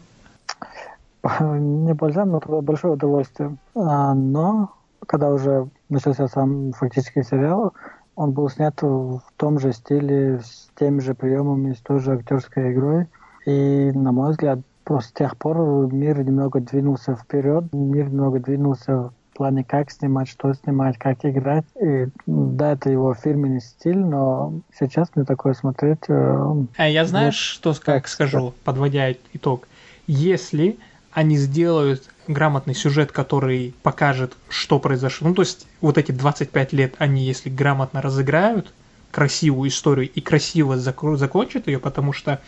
Не 1.42 1.94
бальзам, 1.94 2.30
но 2.30 2.40
было 2.40 2.62
большое 2.62 2.94
удовольствие. 2.94 3.56
А, 3.76 4.14
но 4.14 4.72
когда 5.06 5.30
уже 5.30 5.68
начался 5.90 6.28
сам 6.28 6.72
фактически 6.72 7.22
сериал, 7.24 7.74
он 8.20 8.32
был 8.32 8.50
снят 8.50 8.76
в 8.82 9.22
том 9.38 9.60
же 9.60 9.72
стиле, 9.72 10.42
с 10.44 10.70
теми 10.78 11.00
же 11.00 11.16
приемами, 11.16 11.72
с 11.72 11.80
той 11.80 12.02
же 12.02 12.16
актерской 12.16 12.74
игрой. 12.74 13.06
И, 13.46 13.92
на 13.94 14.12
мой 14.12 14.32
взгляд, 14.32 14.60
просто 14.84 15.10
с 15.10 15.14
тех 15.14 15.38
пор 15.38 15.58
мир 15.90 16.22
немного 16.22 16.60
двинулся 16.60 17.16
вперед, 17.16 17.72
мир 17.72 18.10
немного 18.10 18.42
двинулся 18.42 18.94
в 18.94 19.14
плане, 19.38 19.64
как 19.64 19.90
снимать, 19.90 20.28
что 20.28 20.54
снимать, 20.54 20.98
как 20.98 21.24
играть. 21.24 21.64
И 21.82 22.10
да, 22.26 22.74
это 22.74 22.90
его 22.90 23.14
фирменный 23.14 23.62
стиль, 23.62 24.00
но 24.00 24.54
сейчас 24.78 25.08
мне 25.16 25.24
такое 25.24 25.54
смотреть... 25.54 26.10
Э, 26.10 26.66
а 26.76 26.90
я 26.90 27.06
знаешь, 27.06 27.38
что 27.38 27.74
как 27.82 28.10
скажу, 28.10 28.54
подводя 28.66 29.14
итог? 29.32 29.66
Если 30.08 30.78
они 31.14 31.38
сделают 31.38 32.10
грамотный 32.30 32.76
сюжет, 32.76 33.12
который 33.12 33.74
покажет, 33.84 34.34
что 34.48 34.80
произошло. 34.80 35.30
Ну, 35.30 35.36
то 35.36 35.42
есть, 35.42 35.68
вот 35.82 35.98
эти 35.98 36.12
25 36.12 36.74
лет 36.74 36.94
они, 37.00 37.26
если 37.26 37.50
грамотно 37.50 38.02
разыграют 38.02 38.72
красивую 39.12 39.70
историю 39.70 40.10
и 40.10 40.22
красиво 40.22 40.76
зак- 40.76 41.18
закончат 41.18 41.68
ее, 41.68 41.80
потому 41.80 42.14
что 42.14 42.40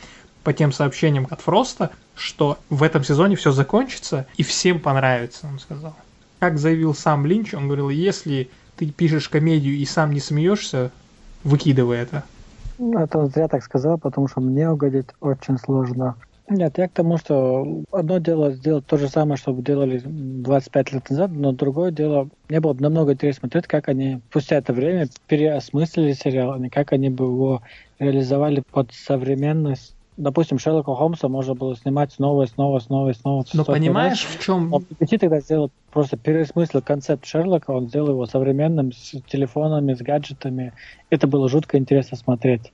по 0.44 0.54
тем 0.54 0.72
сообщениям 0.72 1.28
от 1.30 1.42
Фроста, 1.42 1.92
что 2.16 2.60
в 2.70 2.84
этом 2.84 3.04
сезоне 3.04 3.36
все 3.36 3.52
закончится 3.52 4.28
и 4.38 4.44
всем 4.44 4.80
понравится, 4.80 5.48
он 5.48 5.60
сказал. 5.60 5.96
Как 6.40 6.58
заявил 6.58 6.94
сам 6.94 7.26
Линч, 7.26 7.54
он 7.54 7.66
говорил, 7.66 7.90
если 7.90 8.50
ты 8.78 8.90
пишешь 8.92 9.30
комедию 9.30 9.76
и 9.76 9.86
сам 9.86 10.12
не 10.12 10.20
смеешься, 10.20 10.92
выкидывай 11.44 11.98
это. 11.98 12.24
Это 12.80 13.20
он 13.20 13.30
зря 13.30 13.48
так 13.48 13.64
сказал, 13.64 13.98
потому 13.98 14.28
что 14.28 14.42
мне 14.42 14.70
угодить 14.70 15.08
очень 15.20 15.58
сложно. 15.58 16.16
Нет, 16.52 16.78
я 16.78 16.90
к 16.90 16.92
тому, 16.92 17.18
что 17.18 17.84
одно 17.94 18.18
дело 18.18 18.52
сделать 18.52 18.86
то 18.86 18.98
же 18.98 19.08
самое, 19.08 19.38
что 19.38 19.54
делали 19.54 20.02
25 20.04 20.92
лет 20.92 21.10
назад, 21.10 21.32
но 21.32 21.54
другое 21.54 21.92
дело, 21.92 22.28
мне 22.50 22.60
было 22.60 22.74
бы 22.74 22.82
намного 22.82 23.14
интереснее 23.14 23.40
смотреть, 23.40 23.68
как 23.68 23.88
они 23.88 24.20
спустя 24.30 24.58
это 24.58 24.74
время 24.74 25.08
переосмыслили 25.28 26.12
сериал, 26.12 26.52
а 26.62 26.70
как 26.70 26.92
они 26.92 27.10
бы 27.10 27.24
его 27.24 27.62
реализовали 28.00 28.64
под 28.70 28.92
современность 28.92 29.96
допустим, 30.18 30.60
Шерлока 30.60 30.94
Холмса 30.94 31.28
можно 31.28 31.56
было 31.56 31.76
снимать 31.76 32.12
снова 32.14 32.44
и 32.44 32.48
снова, 32.48 32.80
снова 32.80 33.10
и 33.10 33.14
снова. 33.14 33.46
Но 33.54 33.66
понимаешь, 33.66 34.24
раз. 34.24 34.36
в 34.36 34.46
чем... 34.46 34.74
BBC 34.74 35.18
тогда 35.20 35.40
сделал 35.40 35.72
просто 35.92 36.18
пересмыслил 36.18 36.82
концепт 36.82 37.26
Шерлока, 37.26 37.72
он 37.72 37.88
сделал 37.88 38.10
его 38.10 38.26
современным, 38.26 38.92
с 38.92 39.16
телефонами, 39.28 39.94
с 39.94 40.00
гаджетами. 40.00 40.74
Это 41.10 41.28
было 41.28 41.50
жутко 41.50 41.78
интересно 41.78 42.18
смотреть 42.18 42.72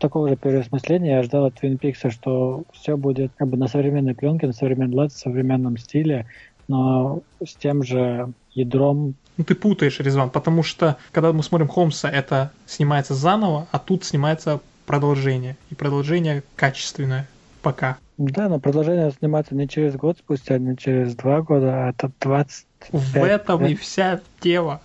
такого 0.00 0.28
же 0.28 0.36
переосмысления 0.36 1.16
я 1.16 1.22
ждал 1.22 1.46
от 1.46 1.54
Twin 1.54 1.78
Peaks, 1.78 2.10
что 2.10 2.64
все 2.72 2.96
будет 2.96 3.32
как 3.36 3.48
бы 3.48 3.56
на 3.56 3.68
современной 3.68 4.14
пленке, 4.14 4.46
на 4.46 4.52
современном 4.52 4.98
лад, 4.98 5.12
в 5.12 5.18
современном 5.18 5.76
стиле, 5.78 6.26
но 6.68 7.22
с 7.44 7.54
тем 7.54 7.82
же 7.82 8.32
ядром. 8.52 9.14
Ну, 9.36 9.44
ты 9.44 9.54
путаешь, 9.54 10.00
Резван, 10.00 10.30
потому 10.30 10.62
что, 10.62 10.96
когда 11.12 11.32
мы 11.32 11.42
смотрим 11.42 11.68
Холмса, 11.68 12.10
это 12.10 12.50
снимается 12.66 13.14
заново, 13.14 13.68
а 13.70 13.78
тут 13.78 14.04
снимается 14.04 14.60
продолжение. 14.86 15.56
И 15.70 15.74
продолжение 15.74 16.42
качественное. 16.56 17.28
Пока. 17.62 17.98
Да, 18.16 18.48
но 18.48 18.58
продолжение 18.58 19.10
снимается 19.12 19.54
не 19.54 19.68
через 19.68 19.94
год 19.94 20.18
спустя, 20.18 20.58
не 20.58 20.76
через 20.76 21.14
два 21.14 21.42
года, 21.42 21.86
а 21.86 21.90
это 21.90 22.10
20 22.20 22.66
В 22.90 23.16
этом 23.16 23.66
и 23.66 23.74
вся 23.74 24.20
тема. 24.40 24.80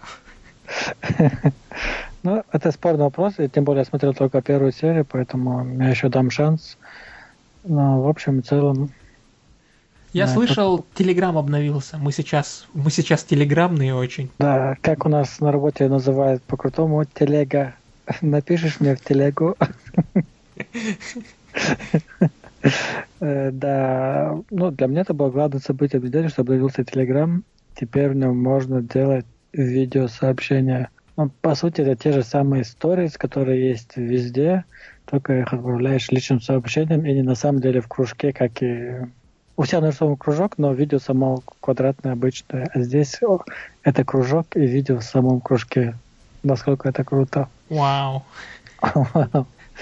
Ну, 2.25 2.43
это 2.51 2.71
спорный 2.71 3.03
вопрос, 3.03 3.35
и 3.37 3.47
тем 3.47 3.65
более 3.65 3.81
я 3.81 3.85
смотрел 3.85 4.15
только 4.15 4.41
первую 4.41 4.71
серию, 4.71 5.05
поэтому 5.05 5.63
я 5.79 5.89
еще 5.89 6.09
дам 6.09 6.31
шанс. 6.31 6.75
Но, 7.63 8.01
в 8.01 8.09
общем 8.09 8.39
и 8.39 8.41
целом... 8.41 8.89
Я 10.11 10.25
да, 10.25 10.33
слышал, 10.33 10.79
это... 10.79 10.87
Телеграм 10.95 11.37
обновился. 11.37 11.99
Мы 11.99 12.11
сейчас, 12.11 12.65
мы 12.73 12.89
сейчас 12.89 13.23
телеграммные 13.23 13.93
очень. 13.93 14.31
Да, 14.39 14.75
как 14.81 15.05
у 15.05 15.09
нас 15.09 15.39
на 15.39 15.51
работе 15.51 15.87
называют 15.87 16.41
по-крутому, 16.41 17.05
телега. 17.05 17.75
Напишешь 18.21 18.79
мне 18.79 18.95
в 18.95 19.01
телегу. 19.01 19.55
Э, 23.19 23.51
да, 23.51 24.35
ну 24.49 24.71
для 24.71 24.87
меня 24.87 25.01
это 25.01 25.13
было 25.13 25.29
главное 25.29 25.59
событие 25.59 26.01
недели, 26.01 26.29
что 26.29 26.41
обновился 26.41 26.83
Телеграм. 26.83 27.43
Теперь 27.79 28.09
в 28.09 28.15
нем 28.15 28.41
можно 28.41 28.81
делать 28.81 29.27
видеосообщения. 29.53 30.89
Ну, 31.17 31.29
по 31.41 31.55
сути, 31.55 31.81
это 31.81 31.95
те 31.95 32.11
же 32.11 32.23
самые 32.23 32.63
истории, 32.63 33.07
которые 33.07 33.69
есть 33.69 33.95
везде, 33.95 34.65
только 35.05 35.39
их 35.39 35.53
отправляешь 35.53 36.09
личным 36.11 36.41
сообщением 36.41 37.05
и 37.05 37.13
не 37.13 37.21
на 37.21 37.35
самом 37.35 37.61
деле 37.61 37.81
в 37.81 37.87
кружке, 37.87 38.33
как 38.33 38.61
и... 38.61 39.05
У 39.57 39.63
себя 39.63 39.79
нарисован 39.79 40.17
кружок, 40.17 40.57
но 40.57 40.73
видео 40.73 40.99
само 40.99 41.41
квадратное, 41.61 42.11
обычное. 42.11 42.69
А 42.73 42.81
здесь 42.81 43.23
о, 43.23 43.41
это 43.83 44.03
кружок 44.03 44.47
и 44.55 44.65
видео 44.65 44.97
в 44.97 45.03
самом 45.03 45.39
кружке. 45.39 45.95
Насколько 46.43 46.89
это 46.89 47.05
круто. 47.05 47.47
Вау. 47.69 48.23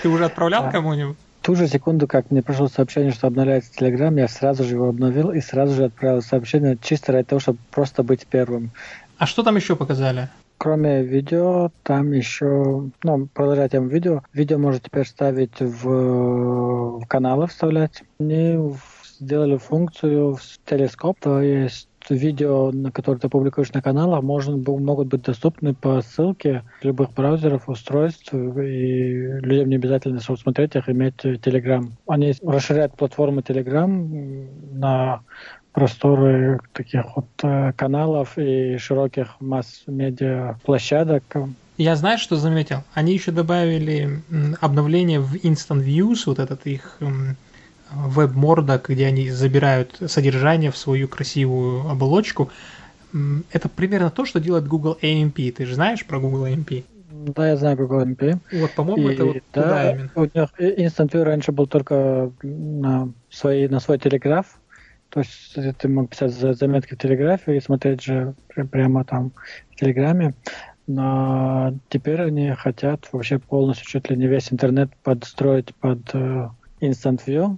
Ты 0.01 0.09
уже 0.09 0.25
отправлял 0.25 0.69
кому-нибудь? 0.69 1.17
ту 1.43 1.55
же 1.55 1.67
секунду, 1.67 2.07
как 2.07 2.31
мне 2.31 2.41
пришло 2.41 2.67
сообщение, 2.69 3.11
что 3.11 3.27
обновляется 3.27 3.71
Телеграм, 3.73 4.15
я 4.15 4.27
сразу 4.27 4.63
же 4.63 4.75
его 4.75 4.87
обновил 4.87 5.29
и 5.31 5.41
сразу 5.41 5.75
же 5.75 5.85
отправил 5.85 6.21
сообщение 6.21 6.77
чисто 6.81 7.11
ради 7.11 7.27
того, 7.27 7.39
чтобы 7.39 7.59
просто 7.69 8.01
быть 8.01 8.25
первым. 8.25 8.71
А 9.17 9.27
что 9.27 9.43
там 9.43 9.57
еще 9.57 9.75
показали? 9.75 10.29
Кроме 10.63 11.03
видео, 11.03 11.73
там 11.83 12.13
еще, 12.13 12.89
ну, 13.03 13.27
продолжать 13.33 13.73
тему 13.73 13.89
видео, 13.89 14.21
видео 14.31 14.57
можно 14.57 14.79
теперь 14.79 15.05
ставить 15.05 15.59
в, 15.59 17.01
в 17.01 17.05
каналы, 17.05 17.47
вставлять. 17.47 18.01
Они 18.17 18.57
сделали 19.19 19.57
функцию 19.57 20.35
в 20.35 20.41
телескоп, 20.65 21.19
то 21.19 21.41
есть 21.41 21.89
видео, 22.09 22.71
на 22.71 22.93
которые 22.93 23.19
ты 23.19 23.27
публикуешь 23.27 23.73
на 23.73 23.81
каналах, 23.81 24.23
можно, 24.23 24.55
могут 24.55 25.09
быть 25.09 25.23
доступны 25.23 25.73
по 25.73 26.01
ссылке 26.01 26.63
любых 26.81 27.11
браузеров, 27.11 27.67
устройств, 27.67 28.33
и 28.33 29.39
людям 29.41 29.67
не 29.67 29.75
обязательно, 29.75 30.21
чтобы 30.21 30.39
смотреть 30.39 30.77
их, 30.77 30.87
иметь 30.87 31.25
Telegram. 31.25 31.91
Они 32.07 32.33
расширяют 32.41 32.95
платформу 32.95 33.41
Telegram 33.41 33.87
на 34.71 35.23
просторы 35.73 36.59
таких 36.71 37.03
вот 37.15 37.27
э, 37.41 37.73
каналов 37.73 38.37
и 38.37 38.77
широких 38.77 39.35
масс-медиа 39.39 40.57
площадок. 40.63 41.23
Я 41.77 41.95
знаю, 41.95 42.19
что 42.19 42.35
заметил. 42.35 42.83
Они 42.93 43.13
еще 43.13 43.31
добавили 43.31 44.21
обновление 44.61 45.19
в 45.19 45.35
Instant 45.35 45.83
Views, 45.83 46.23
вот 46.27 46.39
этот 46.39 46.65
их 46.67 46.99
веб-мордок, 47.91 48.89
где 48.89 49.07
они 49.07 49.29
забирают 49.29 49.97
содержание 50.07 50.71
в 50.71 50.77
свою 50.77 51.07
красивую 51.07 51.89
оболочку. 51.89 52.51
Это 53.51 53.69
примерно 53.69 54.09
то, 54.09 54.25
что 54.25 54.39
делает 54.39 54.67
Google 54.67 54.97
AMP. 55.01 55.51
Ты 55.51 55.65
же 55.65 55.75
знаешь 55.75 56.05
про 56.05 56.19
Google 56.19 56.47
AMP? 56.47 56.83
Да, 57.11 57.49
я 57.49 57.57
знаю 57.57 57.77
Google 57.77 58.01
AMP. 58.01 58.37
Вот, 58.51 58.71
по-моему, 58.71 59.09
и, 59.09 59.13
это 59.13 59.25
вот 59.25 59.37
да, 59.53 59.61
туда 59.61 59.91
именно. 59.91 60.11
У 60.15 60.21
них 60.21 60.49
Instant 60.59 61.11
View 61.11 61.23
раньше 61.23 61.51
был 61.51 61.67
только 61.67 62.31
на, 62.41 63.11
свой 63.29 63.67
на 63.67 63.79
свой 63.79 63.99
телеграф, 63.99 64.57
то 65.13 65.19
есть 65.19 65.77
ты 65.77 65.87
мог 65.87 66.09
писать 66.09 66.31
заметки 66.31 66.95
в 66.95 66.97
Телеграфе 66.97 67.55
и 67.55 67.61
смотреть 67.61 68.01
же 68.01 68.33
прямо 68.71 69.05
там 69.05 69.31
в 69.69 69.75
Телеграме. 69.75 70.33
Но 70.87 71.75
теперь 71.89 72.19
они 72.19 72.49
хотят 72.53 73.07
вообще 73.11 73.37
полностью 73.37 73.85
чуть 73.85 74.09
ли 74.09 74.17
не 74.17 74.25
весь 74.25 74.51
интернет 74.51 74.89
подстроить 75.03 75.75
под 75.75 75.99
uh, 76.15 76.49
Instant 76.81 77.21
View. 77.27 77.57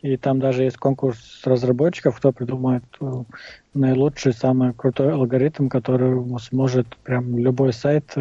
И 0.00 0.16
там 0.16 0.40
даже 0.40 0.62
есть 0.62 0.78
конкурс 0.78 1.42
разработчиков, 1.44 2.16
кто 2.16 2.32
придумает 2.32 2.84
uh, 3.00 3.26
наилучший, 3.74 4.32
самый 4.32 4.72
крутой 4.72 5.12
алгоритм, 5.12 5.68
который 5.68 6.18
сможет 6.38 6.96
прям 7.04 7.36
любой 7.36 7.74
сайт 7.74 8.14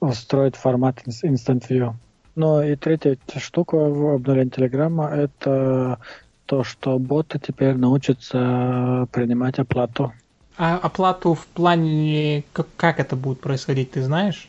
устроить 0.00 0.56
формат 0.56 0.98
Instant 1.06 1.66
View. 1.70 1.94
Ну 2.36 2.62
и 2.62 2.76
третья 2.76 3.16
штука 3.36 3.76
в 3.76 4.16
обновлении 4.16 4.50
Телеграма— 4.50 5.08
это 5.14 5.98
то, 6.46 6.64
что 6.64 6.98
боты 6.98 7.38
теперь 7.38 7.74
научатся 7.74 9.06
принимать 9.12 9.58
оплату. 9.58 10.12
А 10.56 10.76
оплату 10.76 11.34
в 11.34 11.46
плане, 11.46 12.44
как, 12.52 12.68
как 12.76 13.00
это 13.00 13.16
будет 13.16 13.40
происходить, 13.40 13.92
ты 13.92 14.02
знаешь? 14.02 14.48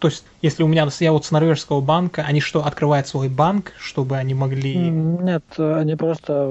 То 0.00 0.08
есть, 0.08 0.24
если 0.42 0.62
у 0.62 0.66
меня 0.66 0.86
я 1.00 1.12
вот 1.12 1.24
с 1.24 1.30
норвежского 1.30 1.80
банка, 1.80 2.24
они 2.26 2.40
что, 2.40 2.66
открывают 2.66 3.06
свой 3.06 3.28
банк, 3.28 3.72
чтобы 3.78 4.16
они 4.16 4.34
могли... 4.34 4.76
Нет, 4.76 5.44
они 5.56 5.96
просто 5.96 6.46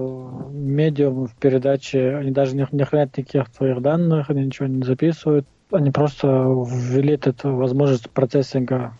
медиум 0.49 1.27
в 1.27 1.35
передаче, 1.35 2.15
они 2.15 2.31
даже 2.31 2.55
не, 2.55 2.65
не 2.71 2.83
хранят 2.83 3.15
никаких 3.15 3.49
твоих 3.51 3.81
данных, 3.81 4.29
они 4.29 4.45
ничего 4.45 4.67
не 4.67 4.83
записывают, 4.83 5.45
они 5.71 5.91
просто 5.91 6.27
ввели 6.27 7.13
эту 7.13 7.53
возможность 7.55 8.09
процессинга. 8.09 8.93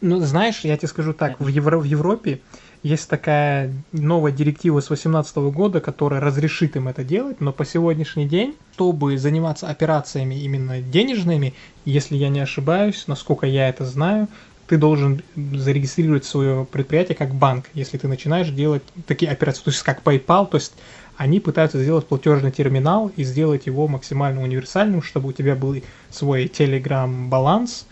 Ну, 0.00 0.18
знаешь, 0.20 0.60
я 0.60 0.76
тебе 0.76 0.88
скажу 0.88 1.12
так, 1.12 1.38
в, 1.38 1.46
Евро, 1.46 1.78
в 1.78 1.84
Европе 1.84 2.40
есть 2.82 3.08
такая 3.08 3.72
новая 3.92 4.32
директива 4.32 4.80
с 4.80 4.86
2018 4.86 5.36
года, 5.52 5.80
которая 5.80 6.20
разрешит 6.20 6.76
им 6.76 6.88
это 6.88 7.04
делать, 7.04 7.40
но 7.40 7.52
по 7.52 7.64
сегодняшний 7.64 8.26
день, 8.26 8.54
чтобы 8.74 9.18
заниматься 9.18 9.68
операциями 9.68 10.36
именно 10.36 10.80
денежными, 10.80 11.54
если 11.84 12.16
я 12.16 12.28
не 12.28 12.40
ошибаюсь, 12.40 13.04
насколько 13.06 13.46
я 13.46 13.68
это 13.68 13.84
знаю, 13.84 14.28
ты 14.66 14.78
должен 14.78 15.22
зарегистрировать 15.34 16.24
свое 16.24 16.64
предприятие 16.64 17.16
как 17.16 17.34
банк, 17.34 17.66
если 17.74 17.98
ты 17.98 18.08
начинаешь 18.08 18.48
делать 18.50 18.82
такие 19.06 19.30
операции, 19.30 19.64
то 19.64 19.70
есть 19.70 19.82
как 19.82 20.02
PayPal, 20.02 20.48
то 20.48 20.56
есть 20.56 20.72
они 21.16 21.40
пытаются 21.40 21.82
сделать 21.82 22.06
платежный 22.06 22.50
терминал 22.50 23.10
и 23.16 23.24
сделать 23.24 23.66
его 23.66 23.88
максимально 23.88 24.42
универсальным, 24.42 25.02
чтобы 25.02 25.30
у 25.30 25.32
тебя 25.32 25.54
был 25.54 25.82
свой 26.08 26.46
Telegram 26.46 27.28
баланс, 27.28 27.86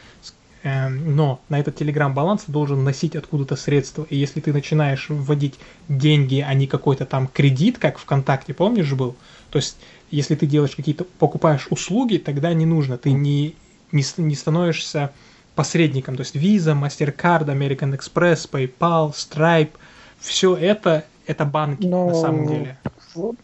но 0.63 1.41
на 1.49 1.61
этот 1.61 1.81
Telegram 1.81 2.13
баланс 2.13 2.45
ты 2.45 2.53
должен 2.53 2.83
носить 2.85 3.17
откуда-то 3.17 3.57
средства. 3.57 4.07
И 4.11 4.17
если 4.17 4.41
ты 4.41 4.53
начинаешь 4.53 5.07
вводить 5.09 5.59
деньги, 5.89 6.45
а 6.47 6.53
не 6.55 6.67
какой-то 6.67 7.07
там 7.07 7.29
кредит, 7.29 7.79
как 7.79 7.99
ВКонтакте, 7.99 8.55
помнишь, 8.55 8.93
был? 8.93 9.15
То 9.51 9.59
есть, 9.59 9.77
если 10.11 10.35
ты 10.35 10.47
делаешь 10.47 10.75
какие-то, 10.75 11.05
покупаешь 11.05 11.69
услуги, 11.71 12.17
тогда 12.17 12.53
не 12.55 12.67
нужно, 12.67 12.99
ты 12.99 13.13
не, 13.13 13.55
не, 13.93 14.05
не 14.17 14.35
становишься 14.35 15.13
посредником. 15.55 16.17
То 16.17 16.23
есть 16.23 16.37
Visa, 16.37 16.75
MasterCard, 16.81 17.47
American 17.47 17.97
Express, 17.97 18.49
PayPal, 18.51 19.13
Stripe, 19.13 19.71
все 20.19 20.57
это, 20.57 21.05
это 21.27 21.45
банки 21.45 21.87
Но... 21.87 22.09
на 22.09 22.15
самом 22.15 22.47
деле. 22.47 22.79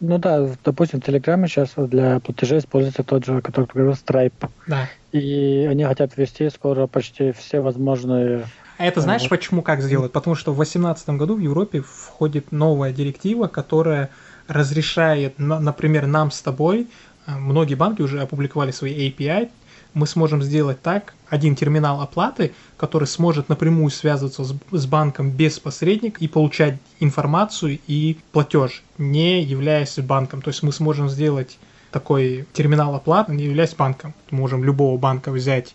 Ну 0.01 0.19
да, 0.19 0.49
допустим, 0.65 1.01
в 1.01 1.05
Телеграме 1.05 1.49
сейчас 1.49 1.71
для 1.77 2.21
платежей 2.21 2.59
используется 2.59 3.03
тот 3.03 3.25
же, 3.25 3.41
который 3.41 3.67
ты 3.67 3.73
говорил, 3.75 3.93
Stripe. 3.93 4.49
Да. 4.67 4.89
И 5.13 5.67
они 5.71 5.85
хотят 5.85 6.17
ввести 6.17 6.51
скоро 6.51 6.87
почти 6.87 7.33
все 7.33 7.61
возможные... 7.61 8.47
А 8.79 8.87
это 8.87 9.01
знаешь, 9.01 9.29
почему 9.29 9.63
как 9.63 9.83
сделать? 9.83 10.13
Потому 10.13 10.35
что 10.35 10.53
в 10.53 10.57
2018 10.57 11.11
году 11.11 11.37
в 11.37 11.41
Европе 11.41 11.81
входит 11.81 12.51
новая 12.51 12.93
директива, 12.93 13.47
которая 13.47 14.11
разрешает, 14.49 15.39
например, 15.39 16.07
нам 16.07 16.31
с 16.31 16.41
тобой, 16.43 16.89
э, 17.27 17.31
многие 17.37 17.77
банки 17.77 18.03
уже 18.03 18.21
опубликовали 18.21 18.73
свои 18.73 19.09
API, 19.09 19.51
мы 19.95 20.07
сможем 20.07 20.43
сделать 20.43 20.83
так, 20.83 21.15
один 21.29 21.57
терминал 21.57 22.01
оплаты, 22.01 22.53
который 22.77 23.07
сможет 23.07 23.49
напрямую 23.49 23.91
связываться 23.91 24.45
с, 24.45 24.55
с 24.73 24.87
банком 24.87 25.31
без 25.31 25.59
посредника 25.59 26.19
и 26.21 26.29
получать 26.29 26.79
информацию 27.01 27.79
и 27.87 28.19
платеж, 28.33 28.83
не 28.99 29.43
являясь 29.43 29.99
банком. 29.99 30.43
То 30.43 30.51
есть 30.51 30.63
мы 30.63 30.73
сможем 30.73 31.09
сделать 31.09 31.59
такой 31.91 32.47
терминал 32.53 32.95
оплаты, 32.95 33.33
не 33.33 33.45
являясь 33.45 33.75
банком. 33.75 34.15
Мы 34.31 34.39
можем 34.39 34.65
любого 34.65 34.99
банка 34.99 35.31
взять 35.31 35.75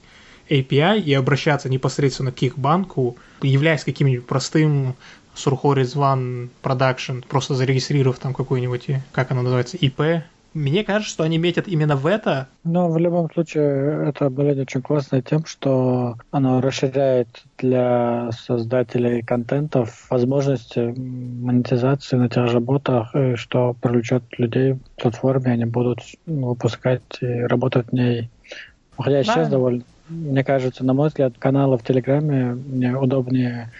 API 0.49 0.99
и 0.99 1.13
обращаться 1.13 1.69
непосредственно 1.69 2.31
к 2.31 2.41
их 2.41 2.57
банку, 2.57 3.17
являясь 3.41 3.83
каким-нибудь 3.83 4.27
простым 4.27 4.95
Сурхорис 5.33 5.95
One 5.95 6.49
Production, 6.61 7.23
просто 7.25 7.55
зарегистрировав 7.55 8.19
там 8.19 8.33
какой-нибудь, 8.33 8.88
как 9.13 9.31
оно 9.31 9.43
называется, 9.43 9.77
IP, 9.77 10.23
мне 10.53 10.84
кажется, 10.84 11.12
что 11.13 11.24
они 11.24 11.38
метят 11.38 11.68
именно 11.68 11.96
в 11.96 12.06
это. 12.06 12.48
Но 12.63 12.89
в 12.89 12.98
любом 12.98 13.32
случае, 13.32 14.10
это 14.10 14.25
обновление 14.25 14.63
очень 14.63 14.82
классное 14.82 15.22
тем, 15.22 15.46
что 15.46 16.15
оно 16.32 16.62
расширяет 16.62 17.44
для 17.58 18.32
создателей 18.32 19.22
контентов 19.22 20.08
возможности 20.10 20.79
монетизации 20.79 22.18
на 22.18 22.29
тех 22.29 22.48
же 22.48 22.60
ботах, 22.60 23.13
что 23.36 23.75
привлечет 23.79 24.24
людей 24.38 24.74
в 24.74 25.01
платформе, 25.01 25.51
они 25.51 25.65
будут 25.65 26.00
выпускать 26.25 27.01
и 27.22 27.27
работать 27.27 27.88
в 27.88 27.94
ней. 27.94 28.29
Хотя 28.98 29.18
да. 29.18 29.24
сейчас 29.24 29.50
довольно, 29.50 29.84
мне 30.10 30.44
кажется, 30.44 30.84
на 30.84 30.94
мой 30.94 31.10
взгляд, 31.10 31.34
каналы 31.38 31.77
в 31.77 31.84
Телеграме 31.84 32.56
мне 32.56 32.96
удобнее 32.98 33.72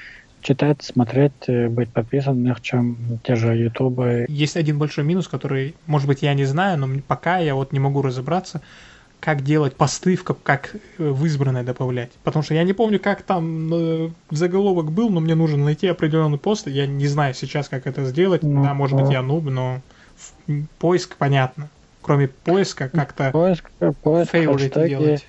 читать, 0.42 0.84
смотреть, 0.84 1.34
э, 1.48 1.68
быть 1.70 1.90
подписанным, 1.90 2.56
чем 2.62 2.98
те 3.24 3.36
же 3.36 3.56
ютубы. 3.56 4.26
Есть 4.30 4.58
один 4.58 4.78
большой 4.78 5.04
минус, 5.04 5.28
который, 5.28 5.76
может 5.86 6.08
быть, 6.08 6.22
я 6.22 6.34
не 6.34 6.46
знаю, 6.46 6.78
но 6.78 6.88
пока 7.08 7.38
я 7.40 7.56
вот 7.56 7.74
не 7.74 7.80
могу 7.80 8.02
разобраться, 8.02 8.62
как 9.20 9.44
делать 9.44 9.76
посты, 9.76 10.18
как 10.18 10.76
э, 10.98 11.10
в 11.10 11.26
избранное 11.26 11.64
добавлять. 11.64 12.12
Потому 12.24 12.44
что 12.44 12.54
я 12.54 12.64
не 12.64 12.74
помню, 12.74 13.00
как 13.00 13.22
там 13.22 13.74
э, 13.74 14.10
заголовок 14.32 14.92
был, 14.92 15.10
но 15.10 15.20
мне 15.20 15.36
нужно 15.36 15.64
найти 15.64 15.88
определенный 15.88 16.38
пост. 16.38 16.68
Я 16.68 16.88
не 16.88 17.08
знаю 17.08 17.34
сейчас, 17.34 17.70
как 17.70 17.86
это 17.86 18.06
сделать. 18.06 18.44
Ну, 18.44 18.64
да, 18.64 18.74
может 18.74 19.00
быть, 19.00 19.12
я 19.12 19.22
нуб, 19.22 19.46
но 19.46 19.82
поиск 20.80 21.18
понятно. 21.18 21.70
Кроме 22.02 22.30
поиска, 22.30 22.90
как-то 22.90 23.30
поиск, 23.32 23.70
поиск 24.02 24.32
делать. 24.88 25.26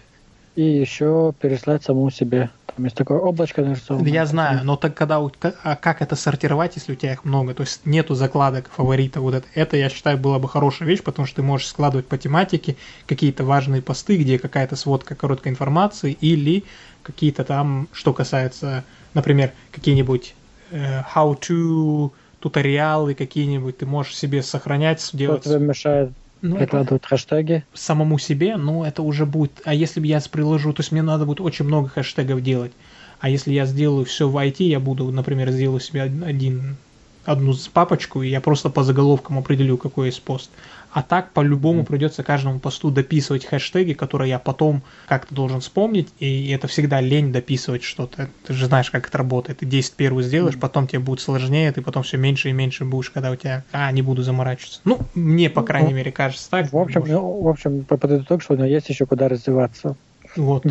И 0.57 0.63
еще 0.63 1.33
переслать 1.41 1.85
самому 1.85 2.11
себе. 2.11 2.51
Там 2.67 2.85
есть 2.85 2.97
такое 2.97 3.19
облачко 3.19 3.63
нарисовано. 3.63 4.07
Я 4.07 4.27
знаю, 4.27 4.61
но 4.65 4.77
так 4.77 4.95
когда 4.95 5.21
у, 5.21 5.31
а 5.41 5.77
как 5.77 6.03
это 6.03 6.17
сортировать, 6.17 6.77
если 6.77 6.93
у 6.93 6.97
тебя 6.97 7.13
их 7.13 7.25
много? 7.25 7.55
То 7.55 7.63
есть 7.63 7.87
нету 7.87 8.15
закладок 8.15 8.69
фаворита. 8.71 9.21
Вот 9.21 9.35
это, 9.35 9.47
это, 9.55 9.77
я 9.77 9.89
считаю, 9.89 10.19
была 10.19 10.39
бы 10.39 10.49
хорошая 10.49 10.89
вещь, 10.89 11.03
потому 11.03 11.27
что 11.27 11.37
ты 11.37 11.43
можешь 11.43 11.69
складывать 11.69 12.07
по 12.07 12.19
тематике 12.19 12.77
какие-то 13.07 13.45
важные 13.45 13.83
посты, 13.83 14.17
где 14.17 14.39
какая-то 14.39 14.77
сводка 14.77 15.15
короткой 15.15 15.53
информации 15.53 16.17
или 16.21 16.65
какие-то 17.03 17.45
там, 17.45 17.89
что 17.93 18.13
касается, 18.13 18.85
например, 19.15 19.53
какие-нибудь 19.71 20.35
э, 20.71 21.03
how-to 21.15 22.11
туториалы 22.41 23.15
какие-нибудь, 23.15 23.79
ты 23.79 23.87
можешь 23.87 24.17
себе 24.17 24.43
сохранять, 24.43 25.09
делать... 25.13 25.43
Что 25.43 25.57
тебе 25.57 25.67
мешает 25.67 26.11
ну, 26.43 26.57
прикладывать 26.57 27.05
хэштеги? 27.05 27.65
Самому 27.75 28.19
себе, 28.19 28.57
ну, 28.57 28.85
это 28.85 29.03
уже 29.03 29.27
будет... 29.27 29.53
А 29.65 29.75
если 29.75 30.05
я 30.07 30.21
приложу, 30.31 30.73
то 30.73 30.81
есть 30.81 30.93
мне 30.93 31.03
надо 31.03 31.27
будет 31.27 31.41
очень 31.41 31.65
много 31.65 31.89
хэштегов 31.89 32.43
делать. 32.43 32.73
А 33.21 33.29
если 33.29 33.53
я 33.53 33.67
сделаю 33.67 34.05
все 34.07 34.29
в 34.29 34.37
IT, 34.37 34.63
я 34.65 34.81
буду, 34.81 35.11
например, 35.11 35.51
сделаю 35.51 35.81
себе 35.81 36.03
один, 36.03 36.77
одну 37.25 37.55
папочку, 37.73 38.23
и 38.23 38.29
я 38.29 38.41
просто 38.41 38.71
по 38.71 38.83
заголовкам 38.83 39.39
определю, 39.39 39.77
какой 39.77 40.07
есть 40.07 40.23
пост. 40.23 40.51
А 40.93 41.03
так 41.03 41.33
по-любому 41.33 41.85
придется 41.85 42.23
каждому 42.23 42.59
посту 42.59 42.91
дописывать 42.91 43.45
хэштеги, 43.45 43.93
которые 43.93 44.31
я 44.31 44.39
потом 44.39 44.83
как-то 45.07 45.35
должен 45.35 45.61
вспомнить, 45.61 46.09
и 46.19 46.51
это 46.51 46.67
всегда 46.67 47.01
лень 47.01 47.33
дописывать 47.33 47.83
что-то. 47.83 48.29
Ты 48.47 48.55
же 48.55 48.67
знаешь, 48.67 48.91
как 48.91 49.07
это 49.09 49.19
работает. 49.19 49.59
Ты 49.59 49.67
10 49.67 49.95
первых 49.95 50.25
сделаешь, 50.25 50.59
потом 50.59 50.87
тебе 50.89 50.99
будет 50.99 51.21
сложнее, 51.21 51.71
ты 51.73 51.81
потом 51.83 52.03
все 52.03 52.17
меньше 52.17 52.51
и 52.51 52.53
меньше 52.53 52.85
будешь, 52.85 53.11
когда 53.11 53.31
у 53.31 53.37
тебя, 53.37 53.65
а, 53.73 53.91
не 53.93 54.03
буду 54.03 54.23
заморачиваться. 54.23 54.81
Ну, 54.85 54.99
мне, 55.15 55.49
по 55.49 55.63
крайней 55.63 55.93
мере, 55.93 56.11
кажется 56.11 56.51
так. 56.51 56.73
В 56.73 56.77
общем, 56.77 57.05
ну, 57.07 57.43
в 57.43 57.49
общем, 57.49 57.85
подытожу, 57.85 58.41
что 58.41 58.55
у 58.55 58.57
него 58.57 58.67
есть 58.67 58.89
еще 58.89 59.07
куда 59.07 59.29
развиваться. 59.29 59.97
Вот. 60.37 60.65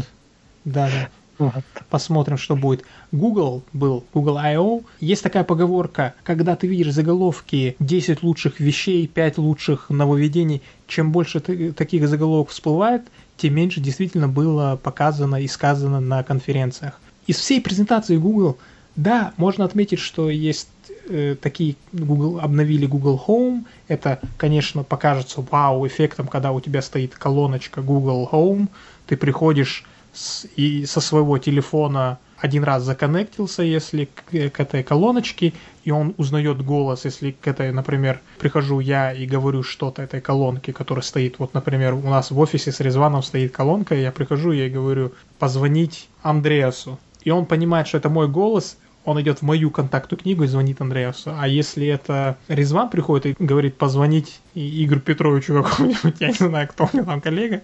Да, 0.65 0.89
да. 0.89 1.09
Вот. 1.39 1.63
Посмотрим, 1.89 2.37
что 2.37 2.55
будет. 2.55 2.83
Google 3.13 3.63
был, 3.71 4.03
Google 4.13 4.37
I.O. 4.37 4.81
Есть 4.99 5.23
такая 5.23 5.45
поговорка, 5.45 6.13
когда 6.23 6.55
ты 6.57 6.67
видишь 6.67 6.93
заголовки 6.93 7.77
10 7.79 8.21
лучших 8.23 8.59
вещей, 8.59 9.07
5 9.07 9.37
лучших 9.37 9.89
нововведений, 9.89 10.61
чем 10.85 11.11
больше 11.11 11.39
таких 11.39 12.07
заголовок 12.09 12.49
всплывает, 12.49 13.03
тем 13.37 13.55
меньше 13.55 13.79
действительно 13.79 14.27
было 14.27 14.77
показано 14.81 15.41
и 15.41 15.47
сказано 15.47 16.01
на 16.01 16.23
конференциях. 16.23 16.99
Из 17.25 17.37
всей 17.37 17.61
презентации 17.61 18.17
Google, 18.17 18.57
да, 18.97 19.33
можно 19.37 19.63
отметить, 19.63 19.99
что 19.99 20.29
есть 20.29 20.67
э, 21.07 21.37
такие 21.41 21.75
Google 21.93 22.41
обновили 22.41 22.85
Google 22.85 23.23
Home. 23.27 23.63
Это, 23.87 24.19
конечно, 24.37 24.83
покажется 24.83 25.39
вау 25.49 25.87
эффектом, 25.87 26.27
когда 26.27 26.51
у 26.51 26.59
тебя 26.59 26.81
стоит 26.81 27.15
колоночка 27.15 27.81
Google 27.81 28.27
Home. 28.29 28.67
Ты 29.07 29.15
приходишь 29.15 29.85
с, 30.19 30.45
и 30.57 30.85
со 30.85 30.99
своего 30.99 31.37
телефона 31.37 32.19
один 32.37 32.63
раз 32.63 32.83
законнектился, 32.83 33.63
если 33.63 34.05
к, 34.05 34.51
к 34.51 34.59
этой 34.59 34.83
колоночке, 34.83 35.53
и 35.83 35.91
он 35.91 36.13
узнает 36.17 36.63
голос, 36.63 37.05
если 37.05 37.31
к 37.31 37.47
этой, 37.47 37.71
например, 37.71 38.21
прихожу 38.37 38.79
я 38.79 39.13
и 39.13 39.25
говорю 39.25 39.63
что-то 39.63 40.01
этой 40.01 40.21
колонке, 40.21 40.73
которая 40.73 41.03
стоит, 41.03 41.39
вот, 41.39 41.53
например, 41.53 41.93
у 41.93 42.09
нас 42.09 42.31
в 42.31 42.39
офисе 42.39 42.71
с 42.71 42.79
Резваном 42.79 43.23
стоит 43.23 43.51
колонка, 43.51 43.95
я 43.95 44.11
прихожу 44.11 44.51
и 44.51 44.69
говорю 44.69 45.13
позвонить 45.37 46.07
Андреасу. 46.21 46.99
И 47.23 47.31
он 47.31 47.45
понимает, 47.45 47.87
что 47.87 47.97
это 47.97 48.09
мой 48.09 48.27
голос, 48.27 48.77
он 49.05 49.19
идет 49.21 49.39
в 49.39 49.41
мою 49.41 49.71
контактную 49.71 50.21
книгу 50.21 50.43
и 50.43 50.47
звонит 50.47 50.81
Андреасу. 50.81 51.33
А 51.37 51.47
если 51.47 51.87
это 51.87 52.37
Резван 52.47 52.89
приходит 52.89 53.25
и 53.25 53.43
говорит 53.43 53.77
позвонить 53.77 54.39
Игорю 54.53 55.01
Петровичу 55.01 55.63
какому-нибудь, 55.63 56.15
я 56.19 56.27
не 56.27 56.33
знаю, 56.33 56.67
кто 56.67 56.89
у 56.91 56.95
него 56.95 57.05
там 57.05 57.21
коллега, 57.21 57.61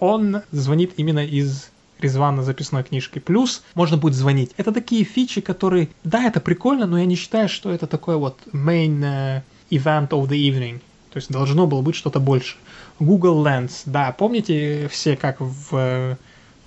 он 0.00 0.42
звонит 0.50 0.92
именно 0.96 1.24
из 1.24 1.70
Резвана 2.00 2.42
записной 2.42 2.82
книжки. 2.82 3.18
Плюс 3.18 3.62
можно 3.74 3.96
будет 3.96 4.14
звонить. 4.14 4.52
Это 4.56 4.72
такие 4.72 5.04
фичи, 5.04 5.40
которые, 5.40 5.88
да, 6.02 6.24
это 6.24 6.40
прикольно, 6.40 6.86
но 6.86 6.98
я 6.98 7.06
не 7.06 7.14
считаю, 7.14 7.48
что 7.48 7.72
это 7.72 7.86
такой 7.86 8.16
вот 8.16 8.38
main 8.52 9.00
uh, 9.00 9.42
event 9.70 10.08
of 10.10 10.28
the 10.28 10.36
evening. 10.36 10.80
То 11.10 11.18
есть 11.18 11.30
должно 11.30 11.66
было 11.66 11.80
быть 11.80 11.94
что-то 11.94 12.20
больше. 12.20 12.56
Google 12.98 13.46
Lens, 13.46 13.82
да, 13.86 14.12
помните 14.12 14.88
все, 14.88 15.16
как 15.16 15.36
в 15.40 16.18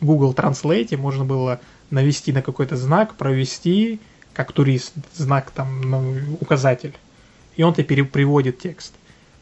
Google 0.01 0.33
Translate 0.33 0.95
можно 0.97 1.25
было 1.25 1.59
навести 1.89 2.31
на 2.31 2.41
какой-то 2.41 2.75
знак, 2.77 3.15
провести, 3.15 3.99
как 4.33 4.51
турист, 4.51 4.93
знак 5.13 5.51
там, 5.51 5.81
ну, 5.81 6.15
указатель, 6.39 6.93
и 7.55 7.63
он 7.63 7.73
тебе 7.73 8.03
приводит 8.03 8.59
текст. 8.59 8.93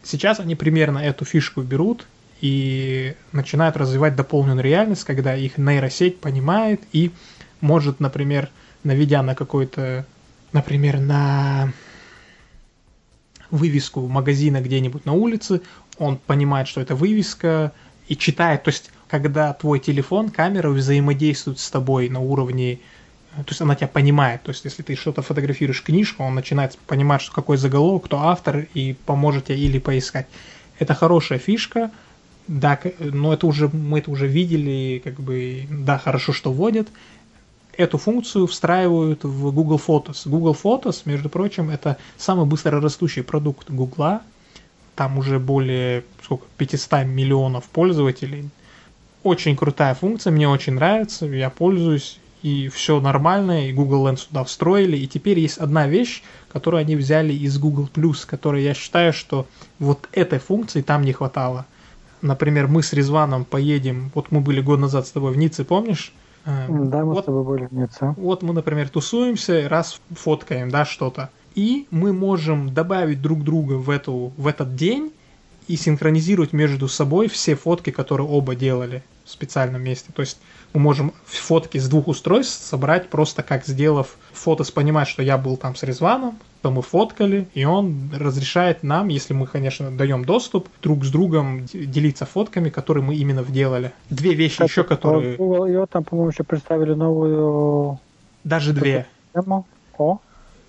Сейчас 0.04 0.40
они 0.40 0.56
примерно 0.56 1.00
эту 1.00 1.26
фишку 1.26 1.62
берут 1.62 2.06
и 2.46 3.16
начинают 3.32 3.76
развивать 3.76 4.16
дополненную 4.16 4.64
реальность, 4.64 5.04
когда 5.04 5.36
их 5.36 5.58
нейросеть 5.58 6.20
понимает 6.20 6.80
и 6.92 7.12
может, 7.60 8.00
например, 8.00 8.50
наведя 8.84 9.24
на 9.24 9.34
какой-то, 9.34 10.06
например, 10.54 11.00
на 11.00 11.74
вывеску 13.50 14.08
магазина 14.08 14.62
где-нибудь 14.62 15.08
на 15.08 15.14
улице, 15.14 15.62
он 15.98 16.18
понимает, 16.18 16.68
что 16.68 16.82
это 16.82 16.94
вывеска, 16.94 17.72
и 18.08 18.16
читает, 18.16 18.62
то 18.62 18.70
есть, 18.70 18.92
когда 19.08 19.52
твой 19.54 19.80
телефон, 19.80 20.30
камера 20.30 20.70
взаимодействует 20.70 21.58
с 21.58 21.72
тобой 21.72 22.10
на 22.10 22.20
уровне, 22.20 22.78
то 23.38 23.50
есть 23.50 23.62
она 23.62 23.74
тебя 23.74 23.88
понимает, 23.88 24.44
то 24.44 24.52
есть, 24.52 24.66
если 24.66 24.84
ты 24.84 24.96
что-то 24.96 25.24
фотографируешь 25.24 25.82
книжку, 25.82 26.22
он 26.22 26.36
начинает 26.36 26.78
понимать, 26.86 27.24
что 27.24 27.34
какой 27.34 27.58
заголовок, 27.58 28.06
кто 28.06 28.20
автор, 28.20 28.68
и 28.76 28.96
поможет 29.08 29.46
тебе 29.46 29.58
или 29.58 29.80
поискать. 29.80 30.28
Это 30.78 30.94
хорошая 30.94 31.40
фишка, 31.40 31.90
да, 32.48 32.80
но 33.00 33.34
это 33.34 33.48
уже, 33.48 33.70
мы 33.70 34.00
это 34.00 34.12
уже 34.12 34.28
видели, 34.28 35.02
как 35.04 35.16
бы, 35.16 35.68
да, 35.70 35.98
хорошо, 35.98 36.34
что 36.34 36.52
вводят, 36.52 36.88
эту 37.78 37.98
функцию 37.98 38.48
встраивают 38.48 39.24
в 39.24 39.52
Google 39.52 39.82
Photos. 39.86 40.28
Google 40.28 40.56
Photos, 40.62 41.02
между 41.06 41.30
прочим, 41.30 41.70
это 41.70 41.98
самый 42.18 42.46
быстро 42.46 42.80
растущий 42.80 43.24
продукт 43.24 43.70
Google. 43.70 44.20
Там 44.96 45.18
уже 45.18 45.40
более 45.40 46.04
сколько, 46.24 46.46
500 46.58 47.06
миллионов 47.06 47.66
пользователей. 47.66 48.50
Очень 49.24 49.58
крутая 49.58 49.96
функция, 49.96 50.32
мне 50.32 50.48
очень 50.48 50.74
нравится, 50.74 51.26
я 51.26 51.50
пользуюсь, 51.50 52.20
и 52.44 52.70
все 52.70 53.02
нормально, 53.02 53.68
и 53.68 53.74
Google 53.74 54.08
Lens 54.08 54.28
сюда 54.28 54.44
встроили. 54.44 54.96
И 54.98 55.08
теперь 55.08 55.40
есть 55.40 55.58
одна 55.58 55.88
вещь, 55.88 56.22
которую 56.48 56.82
они 56.82 56.96
взяли 56.96 57.34
из 57.34 57.58
Google+, 57.58 57.90
которая 58.28 58.62
я 58.62 58.76
считаю, 58.76 59.14
что 59.14 59.48
вот 59.80 60.08
этой 60.12 60.38
функции 60.38 60.84
там 60.84 61.02
не 61.02 61.12
хватало. 61.12 61.66
Например, 62.26 62.68
мы 62.68 62.82
с 62.82 62.92
Резваном 62.92 63.46
поедем, 63.46 64.12
вот 64.16 64.32
мы 64.32 64.42
были 64.42 64.60
год 64.60 64.80
назад 64.80 65.06
с 65.06 65.12
тобой 65.12 65.32
в 65.32 65.38
Ницце, 65.38 65.64
помнишь? 65.64 66.12
Да, 66.46 66.66
мы 66.68 67.14
вот, 67.14 67.24
с 67.24 67.26
тобой 67.26 67.44
были 67.44 67.68
нет, 67.72 67.92
Вот 68.18 68.42
мы, 68.42 68.54
например, 68.54 68.90
тусуемся, 68.90 69.68
раз 69.70 70.02
фоткаем, 70.12 70.70
да, 70.70 70.86
что-то. 70.86 71.30
И 71.54 71.88
мы 71.92 72.14
можем 72.14 72.74
добавить 72.74 73.22
друг 73.22 73.44
друга 73.44 73.74
в, 73.74 73.90
эту, 73.90 74.34
в 74.38 74.48
этот 74.48 74.76
день 74.76 75.14
и 75.68 75.76
синхронизировать 75.76 76.52
между 76.52 76.88
собой 76.88 77.30
все 77.30 77.56
фотки, 77.56 77.92
которые 77.92 78.28
оба 78.28 78.56
делали 78.56 79.04
в 79.24 79.30
специальном 79.30 79.84
месте. 79.84 80.12
То 80.14 80.22
есть 80.22 80.38
мы 80.76 80.82
можем 80.82 81.14
фотки 81.26 81.78
с 81.78 81.88
двух 81.88 82.08
устройств 82.08 82.66
собрать 82.66 83.10
просто 83.10 83.44
как 83.44 83.66
сделав 83.66 84.18
фото 84.34 84.64
с 84.64 84.72
понимать, 84.72 85.08
что 85.08 85.24
я 85.24 85.38
был 85.38 85.58
там 85.58 85.76
с 85.76 85.84
Резваном, 85.84 86.38
то 86.62 86.72
мы 86.72 86.82
фоткали, 86.82 87.48
и 87.54 87.64
он 87.64 88.12
разрешает 88.14 88.84
нам, 88.84 89.08
если 89.08 89.34
мы, 89.34 89.48
конечно, 89.48 89.92
даем 89.92 90.26
доступ, 90.26 90.68
друг 90.82 91.06
с 91.06 91.10
другом 91.10 91.66
делиться 91.66 92.26
фотками, 92.26 92.70
которые 92.70 93.04
мы 93.04 93.16
именно 93.16 93.42
вделали. 93.42 93.92
Две 94.10 94.34
вещи 94.34 94.58
как 94.58 94.70
еще, 94.70 94.84
которые... 94.84 95.38
Ее 95.68 95.86
там, 95.86 96.04
по-моему, 96.04 96.32
еще 96.32 96.44
представили 96.44 96.94
новую... 96.94 98.00
Даже 98.44 98.74
две. 98.74 99.08
Тему. 99.34 99.66
О. 99.98 100.20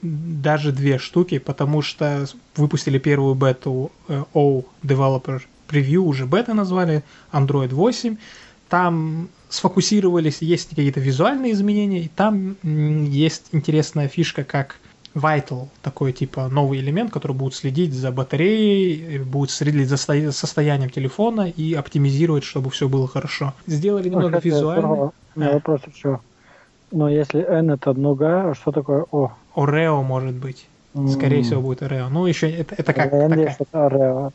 Даже 0.03 0.73
две 0.73 0.99
штуки, 0.99 1.39
потому 1.39 1.83
что 1.83 2.27
выпустили 2.55 2.99
первую 2.99 3.35
бету 3.35 3.91
э, 4.09 4.23
O 4.35 4.65
Developer 4.83 5.41
Preview, 5.69 5.99
уже 5.99 6.27
бета 6.27 6.55
назвали, 6.55 7.03
Android 7.33 7.75
8. 7.75 8.17
Там 8.69 9.29
сфокусировались, 9.49 10.43
есть 10.43 10.71
какие-то 10.71 11.01
визуальные 11.01 11.53
изменения, 11.53 12.01
и 12.01 12.09
там 12.09 12.57
есть 12.63 13.47
интересная 13.53 14.09
фишка, 14.09 14.45
как 14.45 14.77
Vital, 15.17 15.69
такой 15.83 16.13
типа 16.13 16.49
новый 16.49 16.81
элемент, 16.81 17.11
который 17.11 17.33
будет 17.33 17.55
следить 17.55 17.95
за 17.95 18.13
батареей, 18.13 19.19
будет 19.19 19.51
следить 19.51 19.89
за 19.89 19.97
состоянием 19.97 20.91
телефона 20.91 21.49
и 21.49 21.73
оптимизировать, 21.73 22.45
чтобы 22.45 22.69
все 22.69 22.87
было 22.87 23.09
хорошо. 23.09 23.55
Сделали 23.67 24.11
немного 24.11 24.33
ну, 24.33 24.41
визуально. 24.43 24.89
У 24.93 25.13
меня 25.37 25.53
вопрос 25.53 25.81
еще. 25.95 26.21
Но 26.93 27.09
если 27.09 27.43
N 27.43 27.71
это 27.71 27.95
нуга, 27.95 28.55
что 28.55 28.73
такое 28.73 29.07
O? 29.11 29.33
Орео 29.55 30.03
может 30.03 30.35
быть. 30.35 30.67
Скорее 31.11 31.41
mm. 31.41 31.45
всего 31.45 31.63
будет 31.63 31.83
Орео. 31.83 32.09
Ну, 32.11 32.27
еще 32.27 32.51
это, 32.51 32.75
это 32.75 32.93
как 32.93 33.13
N 33.13 33.31
такая... 33.31 33.57
это 33.59 33.87
Орео. 33.87 34.33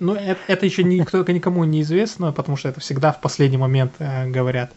Ну, 0.00 0.14
это, 0.14 0.40
это 0.48 0.66
еще 0.66 0.82
никто, 0.82 1.22
никому 1.30 1.62
не 1.64 1.82
известно, 1.82 2.32
потому 2.32 2.56
что 2.56 2.70
это 2.70 2.80
всегда 2.80 3.12
в 3.12 3.20
последний 3.20 3.58
момент 3.58 3.92
э, 3.98 4.26
говорят. 4.28 4.72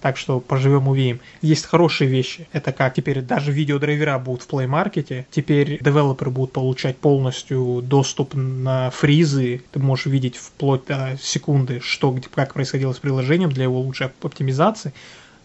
Так 0.00 0.16
что 0.16 0.40
поживем 0.40 0.88
увидим. 0.88 1.20
Есть 1.42 1.66
хорошие 1.66 2.08
вещи. 2.08 2.48
Это 2.52 2.72
как 2.72 2.94
теперь 2.94 3.20
даже 3.20 3.50
видеодрайвера 3.50 4.18
будут 4.18 4.42
в 4.42 4.48
Play 4.48 4.68
Market. 4.68 5.26
Теперь 5.30 5.82
девелоперы 5.82 6.30
будут 6.30 6.52
получать 6.52 6.98
полностью 6.98 7.82
доступ 7.82 8.34
на 8.34 8.90
фризы. 8.90 9.62
Ты 9.72 9.78
можешь 9.80 10.06
видеть 10.06 10.36
вплоть 10.36 10.86
до 10.86 11.18
секунды, 11.20 11.80
что, 11.80 12.16
как 12.34 12.54
происходило 12.54 12.92
с 12.92 12.98
приложением 12.98 13.50
для 13.50 13.64
его 13.64 13.80
лучшей 13.80 14.08
оптимизации. 14.22 14.92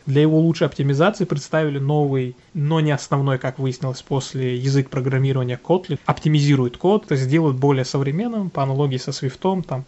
Для 0.05 0.21
его 0.21 0.39
лучшей 0.39 0.67
оптимизации 0.67 1.23
представили 1.23 1.79
новый, 1.79 2.35
но 2.53 2.81
не 2.81 2.91
основной, 2.91 3.37
как 3.37 3.57
выяснилось 3.57 4.01
после 4.01 4.57
язык 4.57 4.89
программирования 4.89 5.59
Kotlin. 5.61 5.99
Оптимизирует 6.05 6.77
код, 6.77 7.07
то 7.07 7.13
есть 7.15 7.29
делают 7.29 7.57
более 7.57 7.85
современным, 7.85 8.49
по 8.49 8.63
аналогии 8.63 8.97
со 8.97 9.11
Swift. 9.11 9.63
Там. 9.63 9.85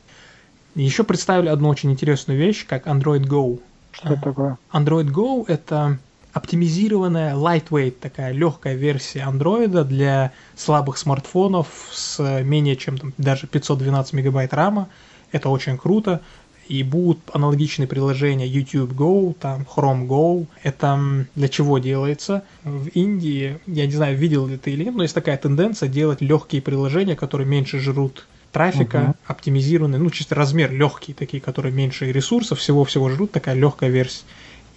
Еще 0.76 1.04
представили 1.04 1.50
одну 1.50 1.70
очень 1.70 1.92
интересную 1.92 2.40
вещь, 2.40 2.66
как 2.66 2.88
Android 2.88 3.26
Go. 3.28 3.60
Что 3.92 4.14
это 4.14 4.22
такое? 4.22 4.58
Android 4.72 5.12
Go— 5.12 5.46
это 5.48 5.98
оптимизированная 6.32 7.34
lightweight, 7.34 7.92
такая 7.92 8.34
легкая 8.34 8.76
версия 8.76 9.26
Android 9.26 9.84
для 9.86 10.34
слабых 10.56 10.98
смартфонов 10.98 11.68
с 11.92 12.42
менее 12.44 12.76
чем 12.76 12.98
там, 12.98 13.14
даже 13.18 13.48
512 13.48 14.14
мегабайт 14.14 14.54
рама. 14.54 14.90
Это 15.32 15.50
очень 15.50 15.78
круто 15.78 16.22
и 16.68 16.84
будут 16.84 17.20
аналогичные 17.34 17.88
приложения 17.88 18.48
YouTube 18.48 18.94
Go, 18.94 19.34
там 19.40 19.64
Chrome 19.64 20.08
Go. 20.08 20.48
Это 20.64 21.26
для 21.36 21.48
чего 21.48 21.78
делается? 21.80 22.44
В 22.64 22.88
Индии, 22.90 23.60
я 23.68 23.86
не 23.86 23.92
знаю, 23.92 24.18
видел 24.18 24.48
ли 24.48 24.58
ты 24.58 24.72
или 24.72 24.84
нет, 24.84 24.96
но 24.96 25.04
есть 25.04 25.16
такая 25.16 25.38
тенденция 25.38 25.90
делать 25.90 26.22
легкие 26.22 26.62
приложения, 26.62 27.16
которые 27.16 27.48
меньше 27.48 27.80
жрут 27.80 28.28
трафика, 28.52 28.98
uh-huh. 28.98 29.16
оптимизированные, 29.28 30.00
ну, 30.00 30.10
чисто 30.10 30.34
размер 30.34 30.72
легкий, 30.72 31.14
такие, 31.14 31.42
которые 31.42 31.74
меньше 31.74 32.10
ресурсов, 32.12 32.60
всего-всего 32.60 33.10
жрут, 33.10 33.32
такая 33.32 33.56
легкая 33.56 33.90
версия. 33.90 34.24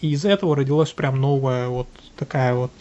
И 0.01 0.11
из 0.11 0.25
этого 0.25 0.57
родилась 0.57 0.91
прям 0.91 1.21
новая 1.21 1.69
вот 1.69 1.89
такая 2.17 2.55
вот 2.55 2.73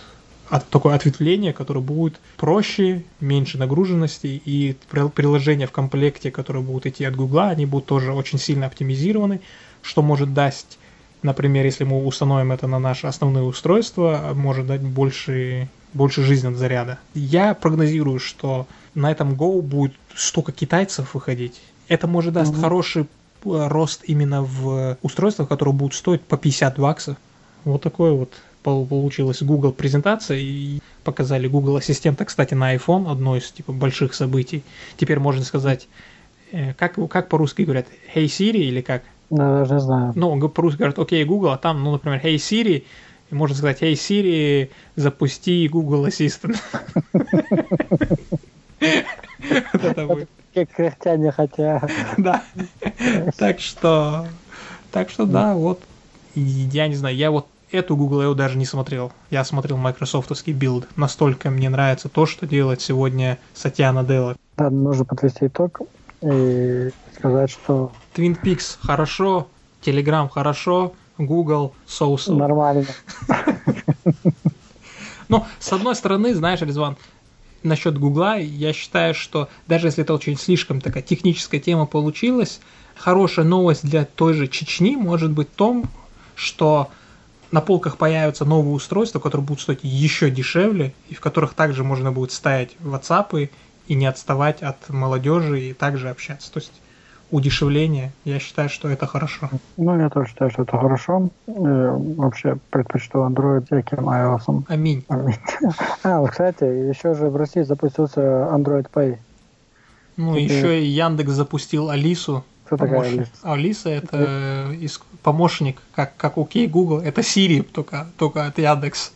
от, 0.49 0.69
такое 0.69 0.95
ответвление, 0.95 1.53
которое 1.53 1.81
будет 1.81 2.19
проще, 2.38 3.03
меньше 3.19 3.57
нагруженности, 3.57 4.41
и 4.43 4.75
приложения 4.89 5.67
в 5.67 5.71
комплекте, 5.71 6.31
которые 6.31 6.63
будут 6.63 6.86
идти 6.86 7.05
от 7.05 7.15
Гугла, 7.15 7.49
они 7.49 7.65
будут 7.65 7.88
тоже 7.88 8.13
очень 8.13 8.39
сильно 8.39 8.67
оптимизированы, 8.67 9.41
что 9.81 10.01
может 10.01 10.33
дать, 10.33 10.65
например, 11.23 11.65
если 11.65 11.83
мы 11.83 12.05
установим 12.05 12.51
это 12.51 12.67
на 12.67 12.79
наше 12.79 13.07
основное 13.07 13.43
устройство, 13.43 14.31
может 14.33 14.67
дать 14.67 14.81
больше, 14.81 15.69
больше 15.93 16.23
жизненного 16.23 16.57
заряда. 16.57 16.99
Я 17.13 17.53
прогнозирую, 17.53 18.19
что 18.19 18.67
на 18.95 19.12
этом 19.12 19.33
Go 19.33 19.62
будет 19.62 19.93
столько 20.15 20.51
китайцев 20.51 21.13
выходить. 21.13 21.62
Это 21.88 22.07
может 22.07 22.33
даст 22.33 22.53
mm-hmm. 22.53 22.62
хороший 22.62 23.03
э, 23.03 23.05
рост 23.67 24.01
именно 24.05 24.41
в 24.41 24.97
устройствах, 25.01 25.47
которые 25.47 25.73
будут 25.73 25.93
стоить 25.93 26.21
по 26.21 26.38
50 26.38 26.79
баксов. 26.79 27.17
Вот 27.63 27.81
такой 27.81 28.12
вот 28.12 28.33
получилась 28.67 29.41
Google 29.41 29.71
презентация 29.71 30.38
и 30.38 30.80
показали 31.03 31.47
Google 31.47 31.77
Ассистента, 31.77 32.25
кстати, 32.25 32.53
на 32.53 32.75
iPhone, 32.75 33.10
одно 33.10 33.38
из 33.38 33.51
типа 33.51 33.71
больших 33.71 34.13
событий. 34.13 34.63
Теперь 34.97 35.19
можно 35.19 35.43
сказать, 35.43 35.88
э, 36.51 36.73
как, 36.73 36.97
как 37.10 37.30
по-русски 37.30 37.62
говорят, 37.62 37.88
Hey 38.13 38.25
Siri 38.25 38.60
или 38.60 38.82
как? 38.82 39.03
Да, 39.30 39.60
даже 39.60 39.75
не 39.75 39.80
знаю. 39.80 40.13
Ну, 40.15 40.49
по-русски 40.49 40.80
говорят, 40.80 40.99
окей, 40.99 41.23
Google, 41.23 41.51
а 41.51 41.58
там, 41.58 41.84
ну, 41.84 41.91
например, 41.91 42.19
Hey 42.23 42.36
Siri, 42.36 42.84
и 43.30 43.36
можно 43.36 43.56
сказать, 43.56 43.82
Hey 43.82 43.93
Siri, 43.93 44.69
запусти 44.95 45.67
Google 45.67 46.08
Assistant. 46.08 46.58
это 49.73 50.06
будет. 50.06 50.30
Как 50.53 50.69
крестьяне 50.71 51.32
хотя. 51.32 51.88
Да. 52.17 52.43
Так 53.38 53.60
что, 53.60 54.27
так 54.91 55.10
что 55.10 55.25
да, 55.25 55.53
вот. 55.53 55.82
Я 56.36 56.88
не 56.88 56.95
знаю, 56.95 57.15
я 57.15 57.32
вот 57.32 57.47
эту 57.71 57.95
Google 57.95 58.21
I.O. 58.21 58.34
даже 58.34 58.58
не 58.58 58.65
смотрел. 58.65 59.12
Я 59.30 59.43
смотрел 59.43 59.77
майкрософтовский 59.77 60.53
Build. 60.54 60.88
Настолько 60.95 61.49
мне 61.49 61.69
нравится 61.69 62.10
то, 62.10 62.25
что 62.25 62.45
делает 62.47 62.82
сегодня 62.82 63.38
Сатья 63.53 63.91
Наделла. 63.91 64.36
Да, 64.58 64.69
нужно 64.69 65.06
подвести 65.06 65.47
итог 65.47 65.82
и 66.21 66.89
сказать, 67.15 67.49
что... 67.49 67.91
Twin 68.15 68.39
Peaks 68.41 68.77
хорошо, 68.82 69.47
Telegram 69.84 70.30
хорошо, 70.30 70.93
Google 71.17 71.73
соус. 71.86 72.27
Нормально. 72.27 72.86
Но, 75.30 75.45
с 75.60 75.73
одной 75.73 75.95
стороны, 75.95 76.34
знаешь, 76.34 76.62
Резван, 76.62 76.95
насчет 77.63 77.97
Гугла, 77.97 78.38
я 78.38 78.73
считаю, 78.73 79.13
что 79.13 79.49
даже 79.67 79.88
если 79.88 80.03
это 80.03 80.13
очень 80.13 80.38
слишком 80.38 80.80
такая 80.80 81.03
техническая 81.03 81.60
тема 81.60 81.86
получилась, 81.86 82.62
хорошая 82.95 83.45
новость 83.45 83.84
для 83.84 84.06
той 84.06 84.34
же 84.34 84.47
Чечни 84.47 84.95
может 84.95 85.32
быть 85.32 85.49
в 85.49 85.56
том, 85.56 85.86
что 86.36 86.89
на 87.51 87.62
полках 87.62 87.97
появятся 87.97 88.45
новые 88.45 88.73
устройства, 88.73 89.19
которые 89.19 89.45
будут 89.45 89.62
стоить 89.62 89.79
еще 89.83 90.29
дешевле, 90.29 90.93
и 91.10 91.13
в 91.15 91.21
которых 91.21 91.53
также 91.53 91.83
можно 91.83 92.12
будет 92.12 92.31
ставить 92.31 92.75
WhatsApp 92.81 93.49
и 93.88 93.95
не 93.95 94.05
отставать 94.05 94.62
от 94.62 94.89
молодежи 94.89 95.62
и 95.62 95.73
также 95.73 96.10
общаться. 96.10 96.51
То 96.51 96.60
есть 96.60 96.73
удешевление, 97.31 98.12
я 98.25 98.39
считаю, 98.39 98.69
что 98.69 98.89
это 98.89 99.05
хорошо. 99.05 99.49
Ну, 99.75 99.99
я 99.99 100.10
тоже 100.10 100.29
считаю, 100.29 100.51
что 100.51 100.63
это 100.63 100.77
хорошо. 100.77 101.29
Э, 101.47 101.95
вообще 101.97 102.57
предпочту 102.69 103.19
Android 103.19 103.65
всяким 103.65 104.10
iOS. 104.10 104.63
Аминь. 104.67 105.03
Аминь. 105.07 105.36
А, 106.03 106.19
вот, 106.19 106.31
кстати, 106.31 106.63
еще 106.63 107.13
же 107.15 107.29
в 107.29 107.36
России 107.36 107.62
запустился 107.62 108.21
Android 108.21 108.88
Pay. 108.93 109.17
Ну, 110.15 110.31
это... 110.31 110.39
еще 110.39 110.81
и 110.81 110.86
Яндекс 110.86 111.31
запустил 111.31 111.89
Алису. 111.89 112.43
Кто 112.67 112.75
такая 112.75 112.99
Алиса? 112.99 113.32
Алиса 113.43 113.89
это 113.89 114.17
э, 114.27 114.88
помощник, 115.23 115.82
как, 115.95 116.17
как 116.17 116.38
окей 116.38 116.67
Google, 116.67 116.99
это 116.99 117.21
Siri, 117.21 117.63
только, 117.63 118.08
только 118.17 118.45
от 118.45 118.58
Яндекс. 118.58 119.13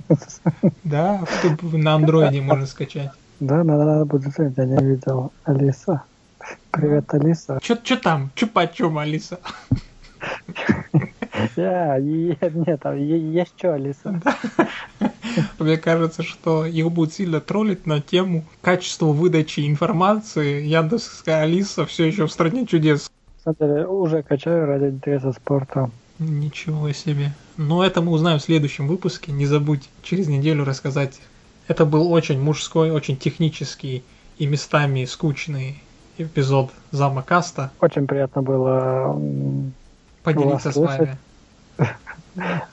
Да, 0.84 1.24
на 1.72 1.94
андроиде 1.94 2.40
можно 2.40 2.66
скачать. 2.66 3.10
Да, 3.40 3.64
надо, 3.64 3.84
надо 3.84 4.04
будет, 4.04 4.38
я 4.38 4.64
не 4.64 4.84
видел. 4.84 5.32
Алиса. 5.44 6.02
Привет, 6.70 7.12
Алиса. 7.12 7.58
Что 7.62 7.96
там? 7.96 8.30
Чё 8.36 8.46
почем, 8.46 8.98
Алиса? 8.98 9.40
Я, 11.56 11.98
нет, 11.98 12.80
там 12.80 12.96
есть 12.96 13.52
что, 13.56 13.74
Алиса. 13.74 14.20
Мне 15.58 15.76
кажется, 15.76 16.22
что 16.22 16.64
их 16.64 16.90
будут 16.90 17.14
сильно 17.14 17.40
троллить 17.40 17.86
на 17.86 18.00
тему 18.00 18.44
качества 18.60 19.06
выдачи 19.06 19.66
информации. 19.68 20.64
Яндексская 20.66 21.42
Алиса 21.42 21.86
все 21.86 22.06
еще 22.06 22.26
в 22.26 22.32
стране 22.32 22.66
чудес. 22.66 23.10
Смотри, 23.42 23.84
уже 23.84 24.22
качаю 24.22 24.66
ради 24.66 24.86
интереса 24.86 25.32
спорта. 25.32 25.90
Ничего 26.18 26.92
себе. 26.92 27.32
Но 27.56 27.84
это 27.84 28.02
мы 28.02 28.12
узнаем 28.12 28.38
в 28.38 28.42
следующем 28.42 28.86
выпуске. 28.86 29.32
Не 29.32 29.46
забудь 29.46 29.88
через 30.02 30.28
неделю 30.28 30.64
рассказать. 30.64 31.20
Это 31.66 31.86
был 31.86 32.12
очень 32.12 32.40
мужской, 32.40 32.90
очень 32.90 33.16
технический 33.16 34.02
и 34.38 34.46
местами 34.46 35.04
скучный 35.04 35.82
эпизод 36.18 36.70
Зама 36.90 37.22
Каста. 37.22 37.70
Очень 37.80 38.06
приятно 38.06 38.42
было 38.42 39.18
поделиться 40.22 40.72
с 40.72 40.76
вами. 40.76 41.16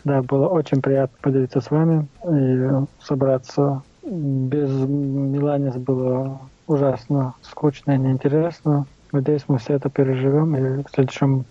Да, 0.03 0.21
было 0.21 0.47
очень 0.47 0.82
приятно 0.82 1.17
поделиться 1.21 1.62
с 1.62 1.69
вами 1.71 2.08
и 2.30 2.86
собраться. 3.01 3.82
Без 4.03 4.69
Миланис 4.69 5.75
было 5.75 6.39
ужасно 6.67 7.34
скучно 7.41 7.91
и 7.91 7.97
неинтересно. 7.97 8.86
Надеюсь, 9.12 9.45
мы 9.47 9.58
все 9.58 9.73
это 9.73 9.89
переживем, 9.89 10.56
и 10.56 10.84
в 10.84 10.89
следующем 10.93 11.45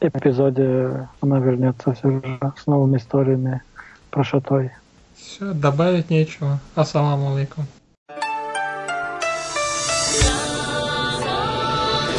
эпизоде 0.00 1.08
она 1.20 1.38
вернется 1.38 1.92
все 1.94 2.10
же 2.10 2.38
с 2.56 2.66
новыми 2.66 2.98
историями 2.98 3.62
про 4.10 4.24
шатой. 4.24 4.72
Все, 5.14 5.52
добавить 5.52 6.10
нечего. 6.10 6.58
Ассаламу 6.74 7.34
алейкум. 7.34 7.64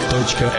Точка 0.10 0.52